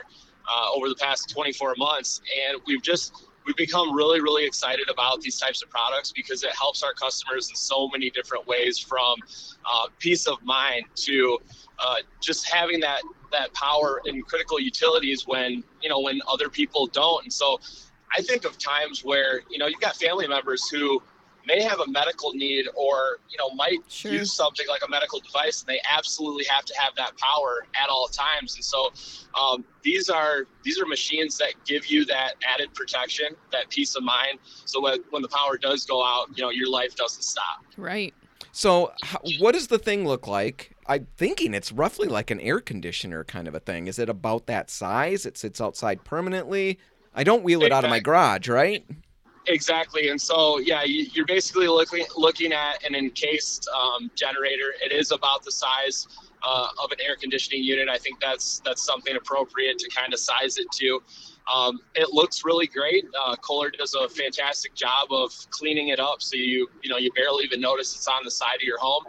[0.50, 3.14] uh, over the past 24 months, and we've just
[3.46, 7.50] we've become really, really excited about these types of products because it helps our customers
[7.50, 9.16] in so many different ways, from
[9.72, 11.38] uh, peace of mind to
[11.80, 13.02] uh, just having that
[13.32, 17.24] that power in critical utilities when you know when other people don't.
[17.24, 17.60] And so,
[18.18, 21.02] I think of times where you know you've got family members who
[21.46, 24.12] may have a medical need or you know might Sure.
[24.12, 27.90] use something like a medical device and they absolutely have to have that power at
[27.90, 28.92] all times and so
[29.40, 34.04] um, these are these are machines that give you that added protection that peace of
[34.04, 37.64] mind so when, when the power does go out you know your life doesn't stop
[37.78, 38.14] Right.
[38.52, 38.92] So,
[39.40, 40.76] what does the thing look like?
[40.88, 43.88] I'm thinking it's roughly like an air conditioner kind of a thing.
[43.88, 45.26] Is it about that size?
[45.26, 46.80] It sits outside permanently.
[47.14, 48.86] I don't wheel it out of my garage, right?
[49.48, 54.74] Exactly, and so yeah, you, you're basically looking looking at an encased um, generator.
[54.84, 56.08] It is about the size
[56.44, 57.90] uh, of an air conditioning unit.
[57.90, 61.02] I think that's that's something appropriate to kind of size it to.
[61.52, 63.06] Um, it looks really great.
[63.20, 67.12] Uh, Kohler does a fantastic job of cleaning it up, so you you know you
[67.14, 69.04] barely even notice it's on the side of your home.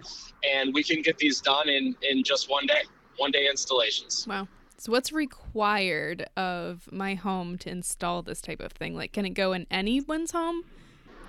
[0.50, 2.82] And we can get these done in in just one day,
[3.18, 4.26] one day installations.
[4.26, 4.48] Wow.
[4.82, 8.96] So what's required of my home to install this type of thing?
[8.96, 10.64] Like can it go in anyone's home?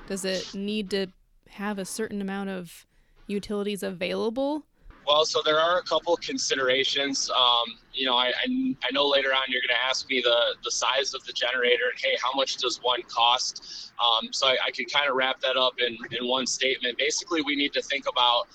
[0.08, 1.06] Does it need to
[1.50, 2.88] have a certain amount of
[3.28, 4.66] utilities available?
[5.06, 7.30] Well, so there are a couple considerations.
[7.30, 10.56] Um, you know, I, I, I know later on you're going to ask me the,
[10.64, 13.94] the size of the generator and hey, how much does one cost?
[14.04, 16.98] Um, so I, I can kind of wrap that up in, in one statement.
[16.98, 18.48] Basically, we need to think about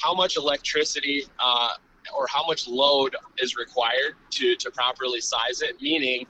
[0.00, 1.74] how much electricity uh,
[2.16, 6.26] or how much load is required to, to properly size it, meaning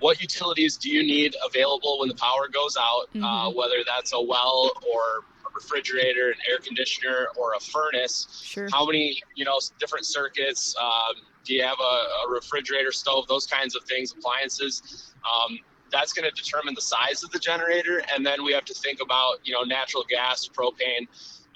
[0.00, 3.54] what utilities do you need available when the power goes out, uh, Mhm.
[3.56, 8.68] whether that's a well or a refrigerator, an air conditioner, or a furnace Sure.
[8.70, 13.46] how many you know different circuits um, do you have a, a refrigerator stove those
[13.46, 15.58] kinds of things appliances um,
[15.90, 19.00] that's going to determine the size of the generator and then we have to think
[19.00, 21.06] about you know natural gas propane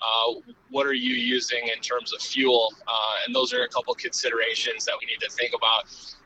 [0.02, 0.34] uh,
[0.70, 4.84] what are you using in terms of fuel uh, and those are a couple considerations
[4.84, 5.84] that we need to think about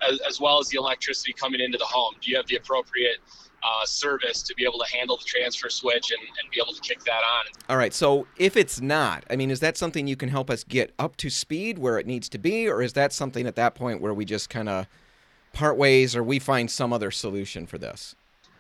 [0.09, 3.19] as, as well as the electricity coming into the home do you have the appropriate
[3.63, 6.81] uh, service to be able to handle the transfer switch and, and be able to
[6.81, 7.93] kick that on All right.
[7.93, 11.17] So, if it's not, I mean, is that something you can help us get up
[11.19, 14.15] to speed where it needs to be, or is that something at that point where
[14.15, 14.87] we just kind of
[15.53, 18.15] part ways, or we find some other solution for this?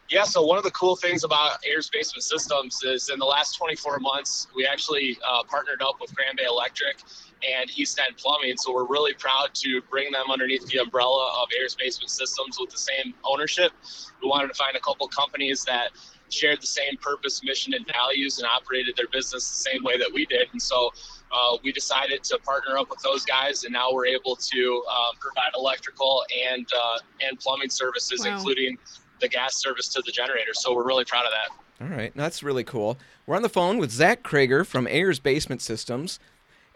[0.08, 3.56] Yeah, so one of the cool things about Ayers Basement Systems is in the last
[3.58, 6.98] 24 months, we actually uh, partnered up with Grand Bay Electric
[7.42, 8.56] and East End Plumbing.
[8.56, 12.70] So we're really proud to bring them underneath the umbrella of Ayers Basement Systems with
[12.70, 13.72] the same ownership.
[14.22, 15.90] We wanted to find a couple companies that
[16.30, 20.10] shared the same purpose, mission, and values and operated their business the same way that
[20.12, 20.48] we did.
[20.52, 20.90] And so
[21.32, 25.16] uh, we decided to partner up with those guys, and now we're able to um,
[25.20, 28.36] provide electrical and uh, and plumbing services, Wow.
[28.36, 28.76] including
[29.20, 30.52] the gas service to the generator.
[30.52, 31.84] So we're really proud of that.
[31.84, 32.96] All right, that's really cool.
[33.26, 36.18] We're on the phone with Zach Krager from Ayers Basement Systems.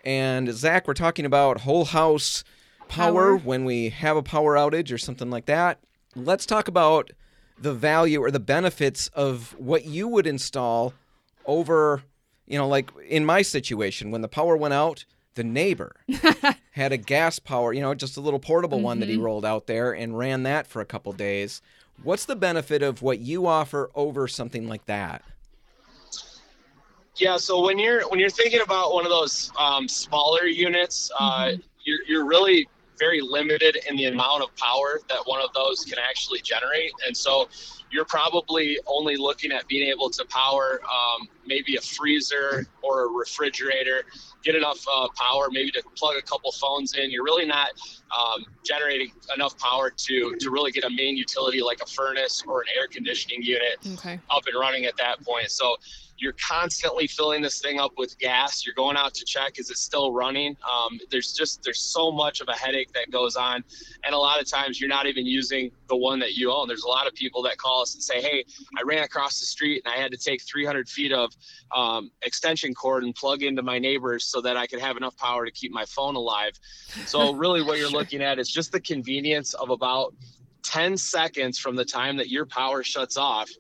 [0.05, 2.45] And Zach, we're talking about whole house
[2.89, 3.37] power, Power.
[3.37, 5.79] when we have a power outage or something like that.
[6.15, 7.13] Let's talk about
[7.59, 10.95] the value or the benefits of what you would install
[11.47, 12.03] over,
[12.47, 15.95] you know, like in my situation, when the power went out, the neighbor
[16.73, 19.25] had a gas power, you know, just a little portable one that he mm-hmm.
[19.25, 21.63] rolled out there and ran that for a couple days.
[22.03, 25.23] What's the benefit of what you offer over something like that?
[27.17, 31.53] Yeah, so when you're when you're thinking about one of those um, smaller units, uh,
[31.85, 32.67] you're you're really
[33.01, 36.93] very limited in the amount of power that one of those can actually generate.
[37.07, 37.49] And so
[37.91, 43.09] you're probably only looking at being able to power um, maybe a freezer or a
[43.09, 44.05] refrigerator,
[44.45, 47.11] get enough uh, power maybe to plug a couple phones in.
[47.11, 47.71] You're really not
[48.17, 52.61] um, generating enough power to to really get a main utility like a furnace or
[52.61, 54.21] an air conditioning unit Okay.
[54.31, 55.51] up and running at that point.
[55.51, 55.77] So
[56.21, 58.65] you're constantly filling this thing up with gas.
[58.65, 60.55] You're going out to check is it still running?
[60.71, 63.65] Um, there's just there's so much of a headache that goes on,
[64.05, 66.69] and a lot of times you're not even using the one that you own.
[66.69, 68.45] There's a lot of people that call us and say, "Hey,
[68.79, 71.33] I ran across the street and I had to take 300 feet of
[71.75, 75.47] um, extension cord and plug into my neighbors so that I could have enough power
[75.47, 76.53] to keep my phone alive."
[77.07, 80.15] So really, what you're looking at is just the convenience of about
[80.63, 83.51] 10 seconds from the time that your power shuts off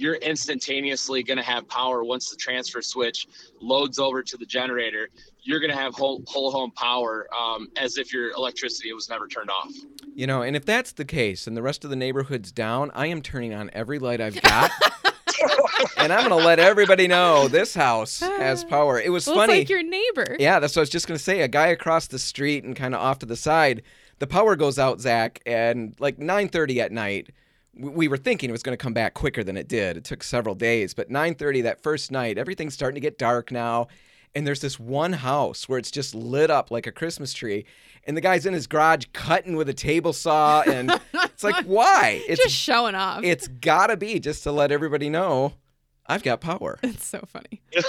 [0.00, 3.26] you're instantaneously going to have power once the transfer switch
[3.60, 5.08] loads over to the generator.
[5.42, 9.28] You're going to have whole, whole home power um, as if your electricity was never
[9.28, 9.70] turned off.
[10.14, 13.06] You know, and if that's the case and the rest of the neighborhood's down, I
[13.06, 14.70] am turning on every light I've got.
[15.96, 19.00] and I'm going to let everybody know this house has power.
[19.00, 19.52] It was Well, funny.
[19.52, 20.36] it's like your neighbor.
[20.38, 21.42] Yeah, that's what I was just gonna say.
[21.42, 23.82] A guy across the street and kind of off to the side,
[24.18, 27.30] the power goes out, Zach, and like 9:30 at night.
[27.74, 29.96] W- We were thinking it was going to come back quicker than it did.
[29.96, 33.88] It took several days, but 9:30 that first night, everything's starting to get dark now,
[34.34, 37.64] and there's this one house where it's just lit up like a Christmas tree,
[38.06, 42.22] and the guy's in his garage cutting with a table saw, and it's like, why?
[42.28, 43.22] It's Just showing off.
[43.24, 45.54] it's gotta be just to let everybody know
[46.06, 46.78] I've got power.
[46.82, 47.60] it's so funny.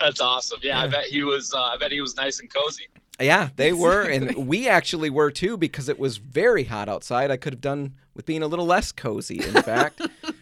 [0.00, 0.58] That's awesome.
[0.62, 1.52] Yeah, I bet he was.
[1.54, 2.88] Uh, I bet he was nice and cozy.
[3.20, 7.30] Yeah, they were, and we actually were too because it was very hot outside.
[7.30, 9.42] I could have done with being a little less cozy.
[9.42, 10.00] In fact,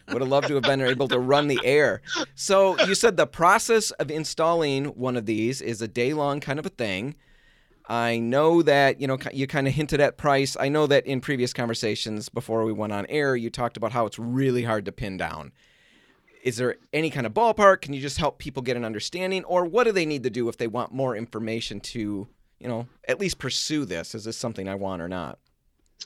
[0.09, 2.03] would have loved to have been able to run the air.
[2.35, 6.59] So you said the process of installing one of these is a day long kind
[6.59, 7.17] of a thing.
[7.87, 10.57] I know that you know you kind of hinted at price.
[10.59, 14.07] I know that in previous conversations before we went on air, you talked about how
[14.07, 15.53] it's really hard to pin down.
[16.43, 17.81] Is there any kind of ballpark?
[17.83, 20.49] Can you just help people get an understanding, or what do they need to do
[20.49, 22.29] if they want more information to,
[22.65, 24.15] you know, at least pursue this?
[24.15, 25.39] Is this something I want or not?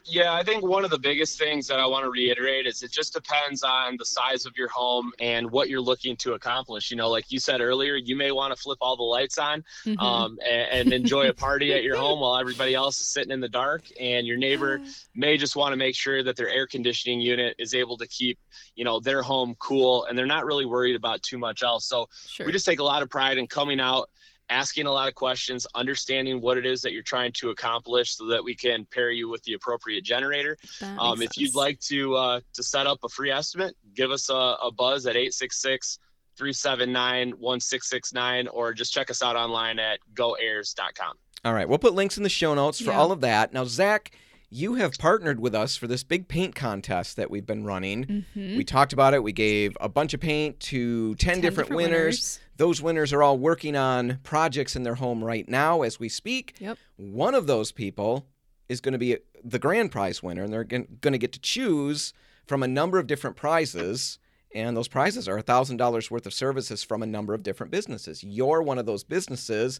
[0.04, 2.90] Yeah, I think one of the biggest things that I want to reiterate is it
[2.90, 6.90] just depends on the size of your home and what you're looking to accomplish.
[6.90, 9.64] You know, like you said earlier, you may want to flip all the lights on
[9.86, 10.00] Mhm.
[10.00, 13.40] um, and, and enjoy a party at your home while everybody else is sitting in
[13.40, 13.84] the dark.
[14.00, 14.80] And your neighbor
[15.14, 18.38] may just want to make sure that their air conditioning unit is able to keep,
[18.74, 21.86] you know, their home cool and they're not really worried about too much else.
[21.86, 22.46] So sure.
[22.46, 24.10] we just take a lot of pride in coming out
[24.50, 28.26] asking a lot of questions understanding what it is that you're trying to accomplish so
[28.26, 30.56] that we can pair you with the appropriate generator
[30.98, 34.30] um, makes if you'd like to uh, to set up a free estimate give us
[34.30, 35.98] a, a buzz at 866
[36.36, 42.16] 379 1669 or just check us out online at goayers.com All right, we'll put links
[42.16, 42.98] in the show notes for Yeah.
[42.98, 43.52] all of that.
[43.52, 44.12] Now, Zach,
[44.50, 48.24] you have partnered with us for this big paint contest that we've been running.
[48.36, 48.56] Mhm.
[48.56, 49.22] We talked about it.
[49.22, 52.38] We gave a bunch of paint to 10, 10 different, winners.
[52.58, 56.54] Those winners are all working on projects in their home right now as we speak.
[56.58, 56.76] Yep.
[56.96, 58.26] One of those people
[58.68, 62.12] is going to be the grand prize winner, and they're going to get to choose
[62.46, 64.18] from a number of different prizes.
[64.54, 68.24] And those prizes are $1,000 worth of services from a number of different businesses.
[68.24, 69.78] You're one of those businesses.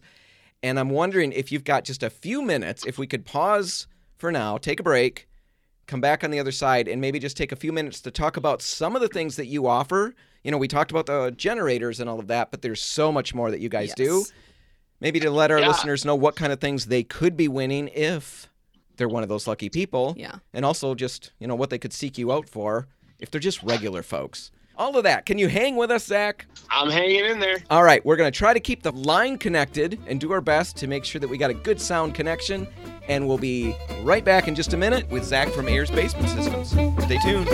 [0.63, 3.87] And I'm wondering if you've got just a few minutes, if we could pause
[4.17, 5.27] for now, take a break,
[5.87, 8.37] come back on the other side, and maybe just take a few minutes to talk
[8.37, 10.13] about some of the things that you offer.
[10.43, 13.33] You know, we talked about the generators and all of that, but there's so much
[13.35, 14.25] more that you guys do.
[15.01, 15.67] Maybe to let our Yeah.
[15.67, 18.49] listeners know what kind of things they could be winning if
[18.97, 20.13] they're one of those lucky people.
[20.17, 20.35] Yeah.
[20.53, 22.87] And also just, you know, what they could seek you out for
[23.19, 24.51] if they're just regular folks.
[24.77, 25.25] All of that.
[25.25, 26.45] Can you hang with us, Zach?
[26.71, 29.99] i'm hanging in there All right, we're going to try to keep the line connected
[30.07, 32.65] and do our best to make sure that we got a good sound connection.
[33.09, 36.69] And we'll be right back in just a minute with Zach from Ayers Basement Systems.
[37.03, 37.49] Stay tuned.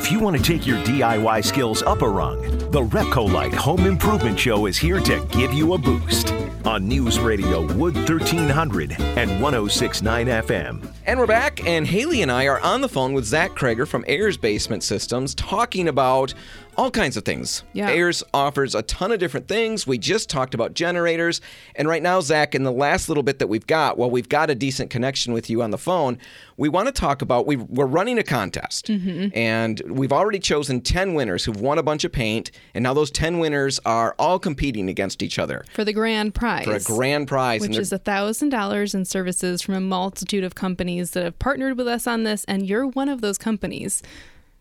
[0.00, 4.40] If you want to take your DIY skills up a rung, the Repcolite Home Improvement
[4.40, 6.32] Show is here to give you a boost
[6.64, 10.99] on News Radio Wood 1300 and 1069 FM.
[11.06, 14.04] And we're back, and Haley and I are on the phone with Zach Krager from
[14.06, 16.34] Ayers Basement Systems talking about
[16.76, 17.62] all kinds of things.
[17.72, 17.88] Yeah.
[17.90, 19.86] Ayers offers a ton of different things.
[19.86, 21.40] We just talked about generators.
[21.74, 24.50] And right now, Zach, in the last little bit that we've got, while we've got
[24.50, 26.16] a decent connection with you on the phone,
[26.56, 28.86] we want to talk about we, we're running a contest.
[28.86, 29.36] Mm-hmm.
[29.36, 32.50] And we've already chosen 10 winners who've won a bunch of paint.
[32.72, 36.64] And now those 10 winners are all competing against each other for the grand prize.
[36.64, 37.60] for a grand prize.
[37.60, 42.06] which is $1,000 in services from a multitude of companies that have partnered with us
[42.06, 44.02] on this, and you're one of those companies.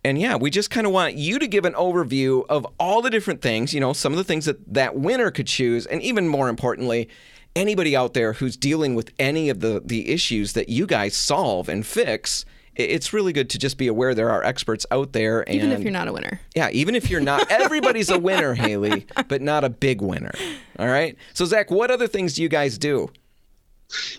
[0.04, 3.10] And yeah, we just kind of want you to give an overview of all the
[3.10, 6.28] different things, you know, some of the things that that winner could choose, and even
[6.28, 7.10] more importantly,
[7.56, 11.68] anybody out there who's dealing with any of the the issues that you guys solve
[11.68, 12.46] and fix.
[12.76, 15.82] It's really good to just be aware there are experts out there, and Even if
[15.82, 16.40] you're not a winner.
[16.56, 20.32] yeah, even if you're not, everybody's a winner, Haley, but not a big winner.
[20.78, 21.18] All right.
[21.34, 23.10] So Zach, what other things do you guys do?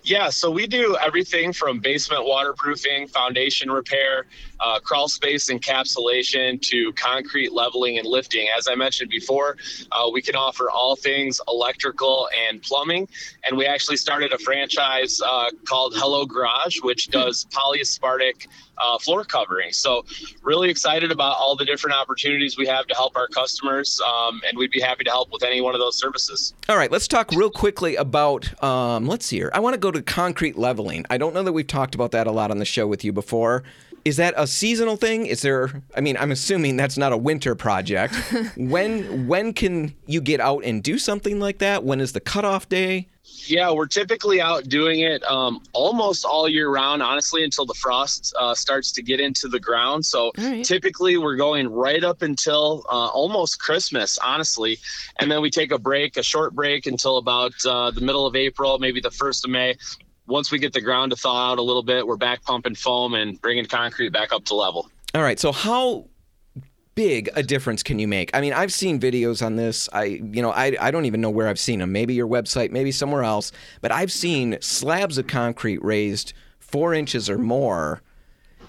[0.03, 4.27] Yeah, so we do everything from basement waterproofing, foundation repair,
[4.61, 8.49] uh, crawl space encapsulation to concrete leveling and lifting.
[8.57, 9.57] As I mentioned before,
[9.93, 13.09] uh, we can offer all things electrical and plumbing.
[13.45, 18.47] And we actually started a franchise uh, called Hello Garage, which does polyaspartic
[18.79, 19.73] uh, floor covering.
[19.73, 20.05] So,
[20.43, 24.01] really excited about all the different opportunities we have to help our customers.
[24.01, 26.55] Um, and we'd be happy to help with any one of those services.
[26.69, 28.63] All right, let's talk real quickly about.
[28.63, 29.51] Um, let's see here.
[29.53, 31.05] I want to go to concrete leveling.
[31.11, 33.13] I don't know that we've talked about that a lot on the show with you
[33.13, 33.65] before.
[34.05, 35.27] Is that a seasonal thing?
[35.27, 35.83] Is there?
[35.97, 38.15] I mean, I'm assuming that's not a winter project.
[38.57, 41.85] when when can you get out and do something like that?
[41.85, 43.09] When is the cutoff day?
[43.47, 48.35] Yeah, we're typically out doing it um, almost all year round, honestly, until the frost
[48.39, 50.05] uh, starts to get into the ground.
[50.05, 50.65] So All right.
[50.65, 54.79] typically we're going right up until uh, almost Christmas, honestly.
[55.19, 58.37] And then we take a break, a short break until about uh, the middle of
[58.37, 59.77] April, maybe the first of May.
[60.31, 63.15] Once we get the ground to thaw out a little bit, we're back pumping foam
[63.15, 64.89] and bringing concrete back up to level.
[65.15, 65.39] All right.
[65.39, 66.07] So how
[66.95, 68.31] big a difference can you make?
[68.33, 69.89] I mean, I've seen videos on this.
[69.93, 71.93] I, you know, I, I don't even know where I've seen them.
[71.93, 73.51] Maybe your website, maybe somewhere else.
[73.81, 78.03] But I've seen slabs of concrete raised four inches or more.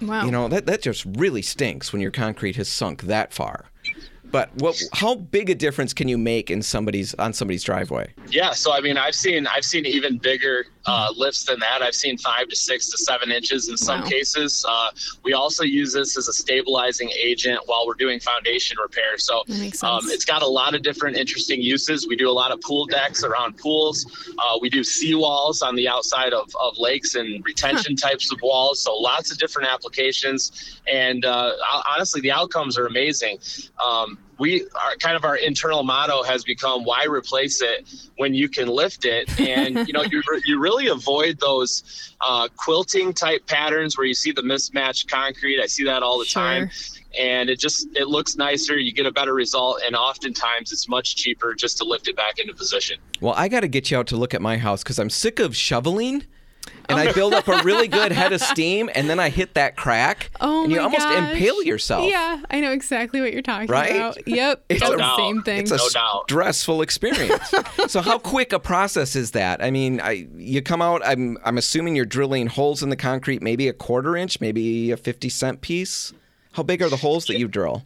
[0.01, 0.25] Wow.
[0.25, 3.65] You know, that that just really stinks when your concrete has sunk that far.
[4.31, 4.81] But what?
[4.93, 8.13] How big a difference can you make in somebody's on somebody's driveway?
[8.29, 11.81] Yeah, so I mean, I've seen I've seen even bigger uh, lifts than that.
[11.81, 14.07] I've seen five to six to seven inches in some Wow.
[14.07, 14.65] cases.
[14.67, 14.89] Uh,
[15.23, 19.17] we also use this as a stabilizing agent while we're doing foundation repair.
[19.17, 19.39] So
[19.83, 22.07] um, it's got a lot of different interesting uses.
[22.07, 24.05] We do a lot of pool decks around pools.
[24.39, 28.81] Uh, we do seawalls on the outside of, of lakes and retention types of walls.
[28.81, 30.81] So lots of different applications.
[30.91, 31.51] And uh,
[31.87, 33.37] honestly, the outcomes are amazing.
[33.85, 38.49] Um, we are kind of our internal motto has become why replace it when you
[38.49, 39.29] can lift it?
[39.39, 44.31] And you know you, you really avoid those uh, quilting type patterns where you see
[44.31, 45.61] the mismatched concrete.
[45.61, 46.41] I see that all the Sure.
[46.41, 46.69] time.
[47.19, 48.77] And it just it looks nicer.
[48.77, 49.81] You get a better result.
[49.85, 52.97] And oftentimes it's much cheaper just to lift it back into position.
[53.19, 55.39] Well, I got to get you out to look at my house because I'm sick
[55.39, 56.25] of shoveling.
[56.89, 59.77] And I build up a really good head of steam, and then I hit that
[59.77, 61.31] crack, Oh and you almost gosh.
[61.33, 62.09] impale yourself.
[62.09, 63.95] Yeah, I know exactly what you're talking Right?
[63.95, 64.27] about.
[64.27, 64.65] Yep.
[64.69, 65.45] It's It's a- the No same doubt.
[65.45, 65.59] thing.
[65.61, 66.23] It's a No doubt.
[66.29, 67.53] stressful experience.
[67.87, 69.63] so how quick a process is that?
[69.63, 71.01] I mean, I, you come out.
[71.05, 74.97] I'm I'm assuming you're drilling holes in the concrete, maybe a quarter inch, maybe a
[74.97, 76.11] fifty cent piece.
[76.53, 77.83] How big are the holes that you drill?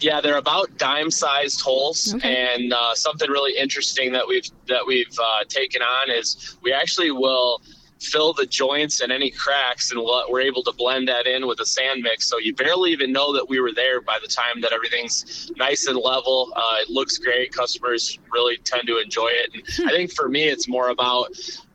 [0.00, 2.34] Yeah, they're about dime-sized holes, Okay.
[2.54, 7.10] and uh, something really interesting that we've that we've uh, taken on is we actually
[7.10, 7.60] will
[8.00, 11.66] fill the joints and any cracks, and we're able to blend that in with a
[11.66, 12.26] sand mix.
[12.26, 15.86] So you barely even know that we were there by the time that everything's nice
[15.86, 16.52] and level.
[16.56, 17.52] Uh, it looks great.
[17.52, 19.50] Customers really tend to enjoy it.
[19.78, 21.28] And I think for me, it's more about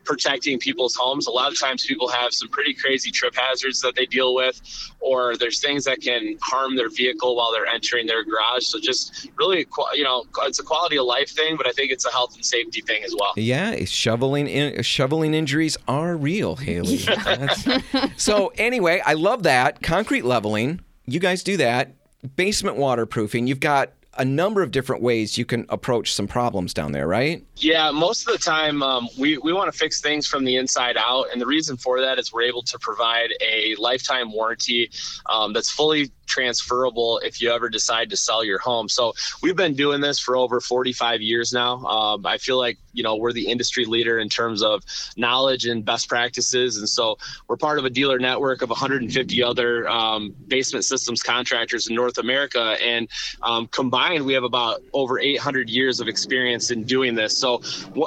[0.05, 1.27] protecting people's homes.
[1.27, 4.61] A lot of times people have some pretty crazy trip hazards that they deal with,
[4.99, 8.65] or there's things that can harm their vehicle while they're entering their garage.
[8.67, 12.05] So just really, you know, it's a quality of life thing, but I think it's
[12.05, 13.33] a health and safety thing as well.
[13.35, 16.97] Yeah, shoveling in, shoveling injuries are real, Haley.
[16.97, 17.67] That's-
[18.15, 20.81] so anyway, I love that concrete leveling.
[21.05, 21.91] You guys do that.
[22.35, 23.45] Basement waterproofing.
[23.47, 27.45] You've got a number of different ways you can approach some problems down there, right?
[27.57, 30.97] Yeah, most of the time um, we, we want to fix things from the inside
[30.97, 31.25] out.
[31.31, 34.89] And the reason for that is we're able to provide a lifetime warranty
[35.29, 38.89] um, that's fully transferable if you ever decide to sell your home.
[38.89, 41.77] So we've been doing this for over 45 years now.
[41.85, 44.83] Um, I feel like, you know, we're the industry leader in terms of
[45.17, 46.77] knowledge and best practices.
[46.77, 51.87] And so we're part of a dealer network of 150 other um, basement systems contractors
[51.87, 52.77] in North America.
[52.81, 53.07] And
[53.41, 53.67] um,
[54.13, 57.37] we have about over 800 years of experience in doing this.
[57.37, 57.61] So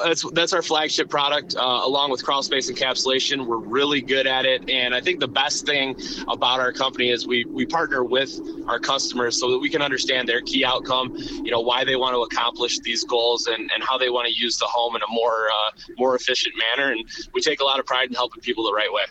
[0.05, 3.47] that's, that's our flagship product, uh, along with crawl space encapsulation.
[3.47, 4.69] We're really good at it.
[4.71, 5.97] And I think the best thing
[6.29, 10.29] about our company is we, we partner with our customers so that we can understand
[10.29, 13.99] their key outcome, you know, why they want to accomplish these goals and, and how
[13.99, 16.93] they want to use the home in a more, uh, more efficient manner.
[16.93, 19.05] And we take a lot of pride in helping people the right way.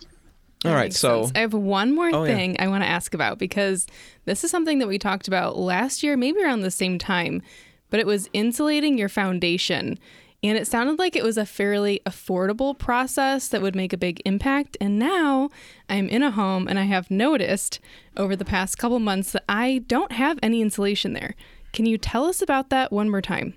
[0.66, 1.32] All right, so sense.
[1.36, 2.36] I have one more Oh, yeah.
[2.36, 3.86] thing I want to ask about because
[4.26, 7.42] this is something that we talked about last year, maybe around the same time,
[7.90, 10.00] but it was insulating your foundation.
[10.44, 14.22] And it sounded like it was a fairly affordable process that would make a big
[14.26, 14.78] impact.
[14.82, 15.50] And now
[15.90, 17.80] I'm in a home and I have noticed
[18.16, 21.36] over the past couple months that I don't have any insulation there.
[21.74, 23.56] Can you tell us about that one more time?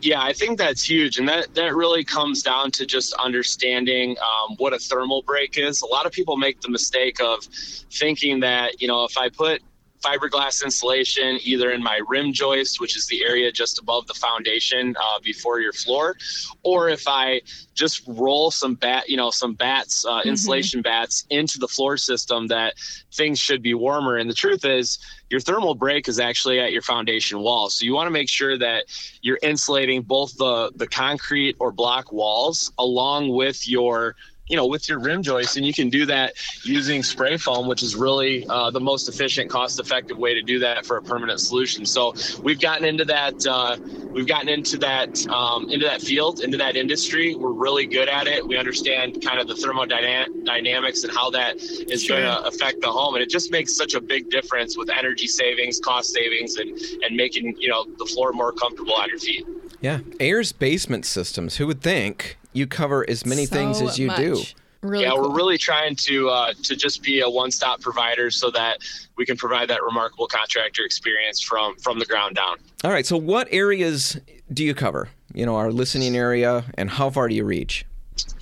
[0.00, 4.56] Yeah, I think that's huge, and that that really comes down to just understanding um,
[4.58, 5.80] what a thermal break is.
[5.80, 9.62] A lot of people make the mistake of thinking that you know if I put
[10.06, 14.94] fiberglass insulation either in my rim joist, which is the area just above the foundation
[14.98, 16.16] uh, before your floor,
[16.62, 17.42] or if I
[17.74, 20.28] just roll some batt, you know, some batts, uh, mm-hmm.
[20.28, 22.74] insulation batts into the floor system, that
[23.12, 24.16] things should be warmer.
[24.16, 24.98] And the truth is,
[25.30, 27.68] your thermal break is actually at your foundation wall.
[27.68, 28.84] So you want to make sure that
[29.22, 34.14] you're insulating both the the concrete or block walls along with your
[34.48, 36.34] you know with your rim joist and you can do that
[36.64, 40.58] using spray foam which is really uh, the most efficient cost effective way to do
[40.58, 41.84] that for a permanent solution.
[41.84, 43.76] So we've gotten into that uh,
[44.10, 47.34] we've gotten into that um, into that field into that industry.
[47.34, 48.46] We're really good at it.
[48.46, 52.16] We understand kind of the thermodynamics and how that is sure.
[52.16, 55.26] going to affect the home and it just makes such a big difference with energy
[55.26, 59.46] savings cost savings and and making you know the floor more comfortable on your feet.
[59.80, 60.00] Yeah.
[60.20, 64.18] Ayers basement systems who would think you cover as many so things as you much.
[64.18, 64.42] do.
[64.82, 65.22] Really yeah, cool.
[65.22, 68.78] we're really trying to uh, to just be a one-stop provider so that
[69.16, 72.58] we can provide that remarkable contractor experience from from the ground down.
[72.84, 73.06] All right.
[73.06, 74.18] So, what areas
[74.52, 75.08] do you cover?
[75.34, 77.84] You know, our listening area, and how far do you reach?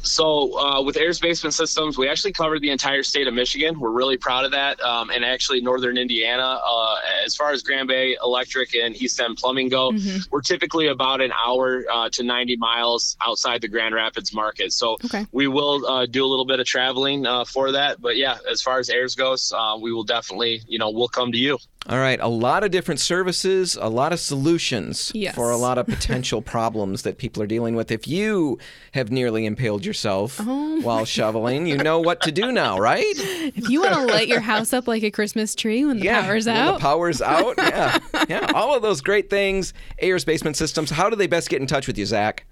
[0.02, 3.80] So uh, with Ayers Basement Systems, we actually covered the entire state of Michigan.
[3.80, 6.60] We're really proud of that, um, and actually northern Indiana.
[6.62, 10.18] Uh, as far as Grand Bay Electric and East End Plumbing go, mm-hmm.
[10.30, 14.72] we're typically about an hour uh, to 90 miles outside the Grand Rapids market.
[14.72, 15.26] So okay.
[15.32, 18.00] we will uh, do a little bit of traveling uh, for that.
[18.00, 21.32] But yeah, as far as Ayers goes, uh, we will definitely, you know, we'll come
[21.32, 21.58] to you.
[21.86, 25.34] All right, a lot of different services, a lot of solutions yes.
[25.34, 27.90] for a lot of potential problems that people are dealing with.
[27.90, 28.58] If you
[28.92, 33.04] have nearly impaled yourself oh while shoveling, you know what to do now, right?
[33.56, 36.22] If you want to light your house up like a Christmas tree when the yeah,
[36.22, 36.74] power's when out.
[36.74, 37.54] the power's out.
[37.58, 39.74] Yeah, yeah, all of those great things.
[39.98, 40.90] Ayers Basement Systems.
[40.90, 42.46] How do they best get in touch with you, Zach?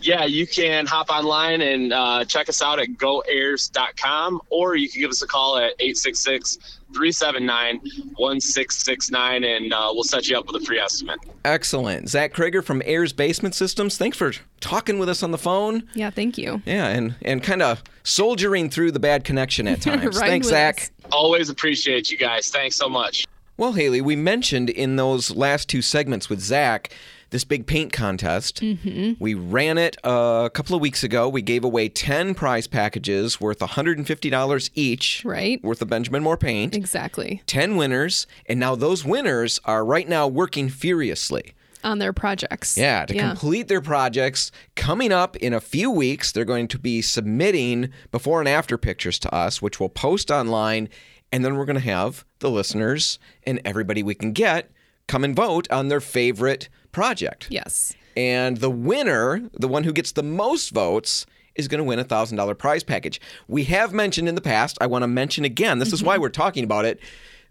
[0.00, 5.00] Yeah, you can hop online and uh, check us out at goayers.com, or you can
[5.00, 7.80] give us a call at 866 379
[8.16, 11.20] 1669, and uh, we'll set you up with a free estimate.
[11.44, 12.08] Excellent.
[12.08, 15.88] Zach Krager from Ayers Basement Systems, thanks for talking with us on the phone.
[15.94, 16.62] Yeah, thank you.
[16.66, 20.18] Yeah, and, and kind of soldiering through the bad connection at times.
[20.18, 20.80] Right thanks, Zach.
[20.80, 20.90] us.
[21.12, 22.50] Always appreciate you guys.
[22.50, 23.26] Thanks so much.
[23.56, 26.94] Well, Haley, we mentioned in those last two segments with Zach
[27.30, 28.60] this big paint contest.
[28.60, 29.12] Mm-hmm.
[29.22, 31.28] We ran it a couple of weeks ago.
[31.28, 35.22] We gave away 10 prize packages worth $150 each.
[35.24, 35.62] Right.
[35.62, 36.74] Worth of Benjamin Moore paint.
[36.74, 37.42] Exactly.
[37.46, 38.26] 10 winners.
[38.46, 41.54] And now those winners are right now working furiously.
[41.82, 42.76] On their projects.
[42.76, 44.52] Yeah, to complete their projects.
[44.74, 49.18] Coming up in a few weeks, they're going to be submitting before and after pictures
[49.20, 50.90] to us, which we'll post online.
[51.32, 54.70] And then we're going to have the listeners and everybody we can get
[55.10, 57.46] come and vote on their favorite project.
[57.50, 57.94] Yes.
[58.16, 62.04] And the winner, the one who gets the most votes, is going to win a
[62.04, 63.20] $1,000 prize package.
[63.48, 66.22] We have mentioned in the past, I want to mention again, this is why mm-hmm.
[66.22, 67.00] we're talking about it.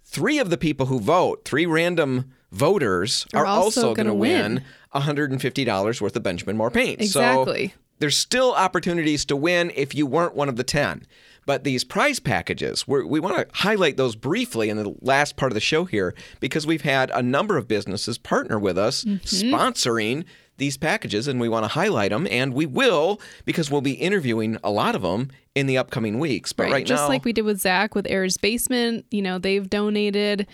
[0.03, 4.13] Three of the people who vote, three random voters, Are are, also also, going to
[4.13, 4.63] win win.
[4.95, 7.01] $150 worth of Benjamin Moore paint.
[7.01, 7.67] Exactly.
[7.67, 11.03] So there's still opportunities to win if you weren't one of the 10.
[11.49, 15.51] But these prize packages, we're, we want to highlight those briefly in the last part
[15.51, 19.17] of the show here because we've had a number of businesses partner with us mm-hmm.
[19.25, 20.25] sponsoring
[20.57, 24.59] these packages and we want to highlight them and we will because we'll be interviewing
[24.63, 26.53] a lot of them in the upcoming weeks.
[26.53, 29.39] But right, now, Just now, like we did with Zach with Ayers Basement, you know,
[29.39, 30.45] they've donated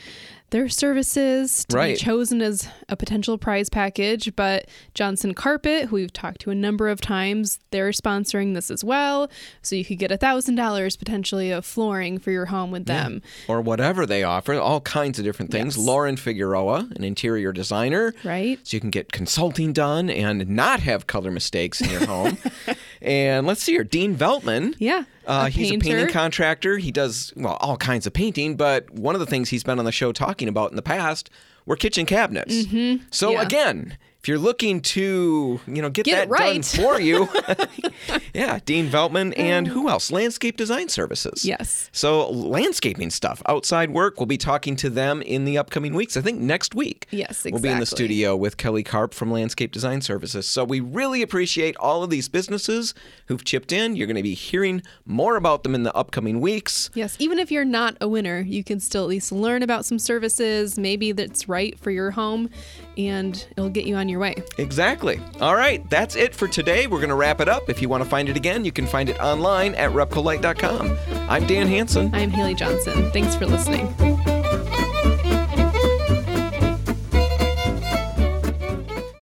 [0.51, 4.35] their services to be chosen as a potential prize package.
[4.35, 8.83] But Johnson Carpet, who we've talked to a number of times, they're sponsoring this as
[8.83, 9.29] well.
[9.61, 13.21] So you could get a thousand dollars potentially of flooring for your home with them.
[13.47, 15.75] or whatever they offer, all kinds of different things.
[15.77, 15.85] Yes.
[15.85, 18.13] Lauren Figueroa, an interior designer.
[18.23, 18.59] Right?
[18.63, 22.37] So you can get consulting done and not have color mistakes in your home.
[23.01, 24.75] and let's see here, Dean Veltman.
[24.79, 25.03] Yeah.
[25.27, 26.77] Uh, a he's a painting contractor.
[26.77, 29.85] He does well all kinds of painting, but one of the things he's been on
[29.85, 31.29] the show talking about in the past
[31.65, 32.53] were kitchen cabinets.
[32.65, 33.03] Mm-hmm.
[33.11, 33.41] So Yeah.
[33.41, 36.53] again, if you're looking to you know get, Get that right.
[36.53, 37.29] done for you,
[38.33, 40.11] yeah, Dean Veltman and who else?
[40.11, 41.45] Landscape Design Services.
[41.45, 41.91] Yes.
[41.91, 44.19] So landscaping stuff, outside work.
[44.19, 46.17] We'll be talking to them in the upcoming weeks.
[46.17, 47.05] I think next week.
[47.11, 47.51] Yes, exactly.
[47.51, 50.49] We'll be in the studio with Kelly Carp from Landscape Design Services.
[50.49, 52.95] So we really appreciate all of these businesses
[53.27, 53.95] who've chipped in.
[53.95, 56.89] You're going to be hearing more about them in the upcoming weeks.
[56.95, 59.99] Yes, even if you're not a winner, you can still at least learn about some
[59.99, 62.49] services, maybe that's right for your home,
[62.97, 64.35] and it'll get you on your your way.
[64.57, 65.19] Exactly.
[65.39, 66.87] All right, that's it for today.
[66.87, 67.69] We're going to wrap it up.
[67.69, 70.97] If you want to find it again, you can find it online at repcolite.com.
[71.29, 72.13] I'm Dan Hanson.
[72.13, 73.11] I'm Haley Johnson.
[73.11, 73.93] Thanks for listening.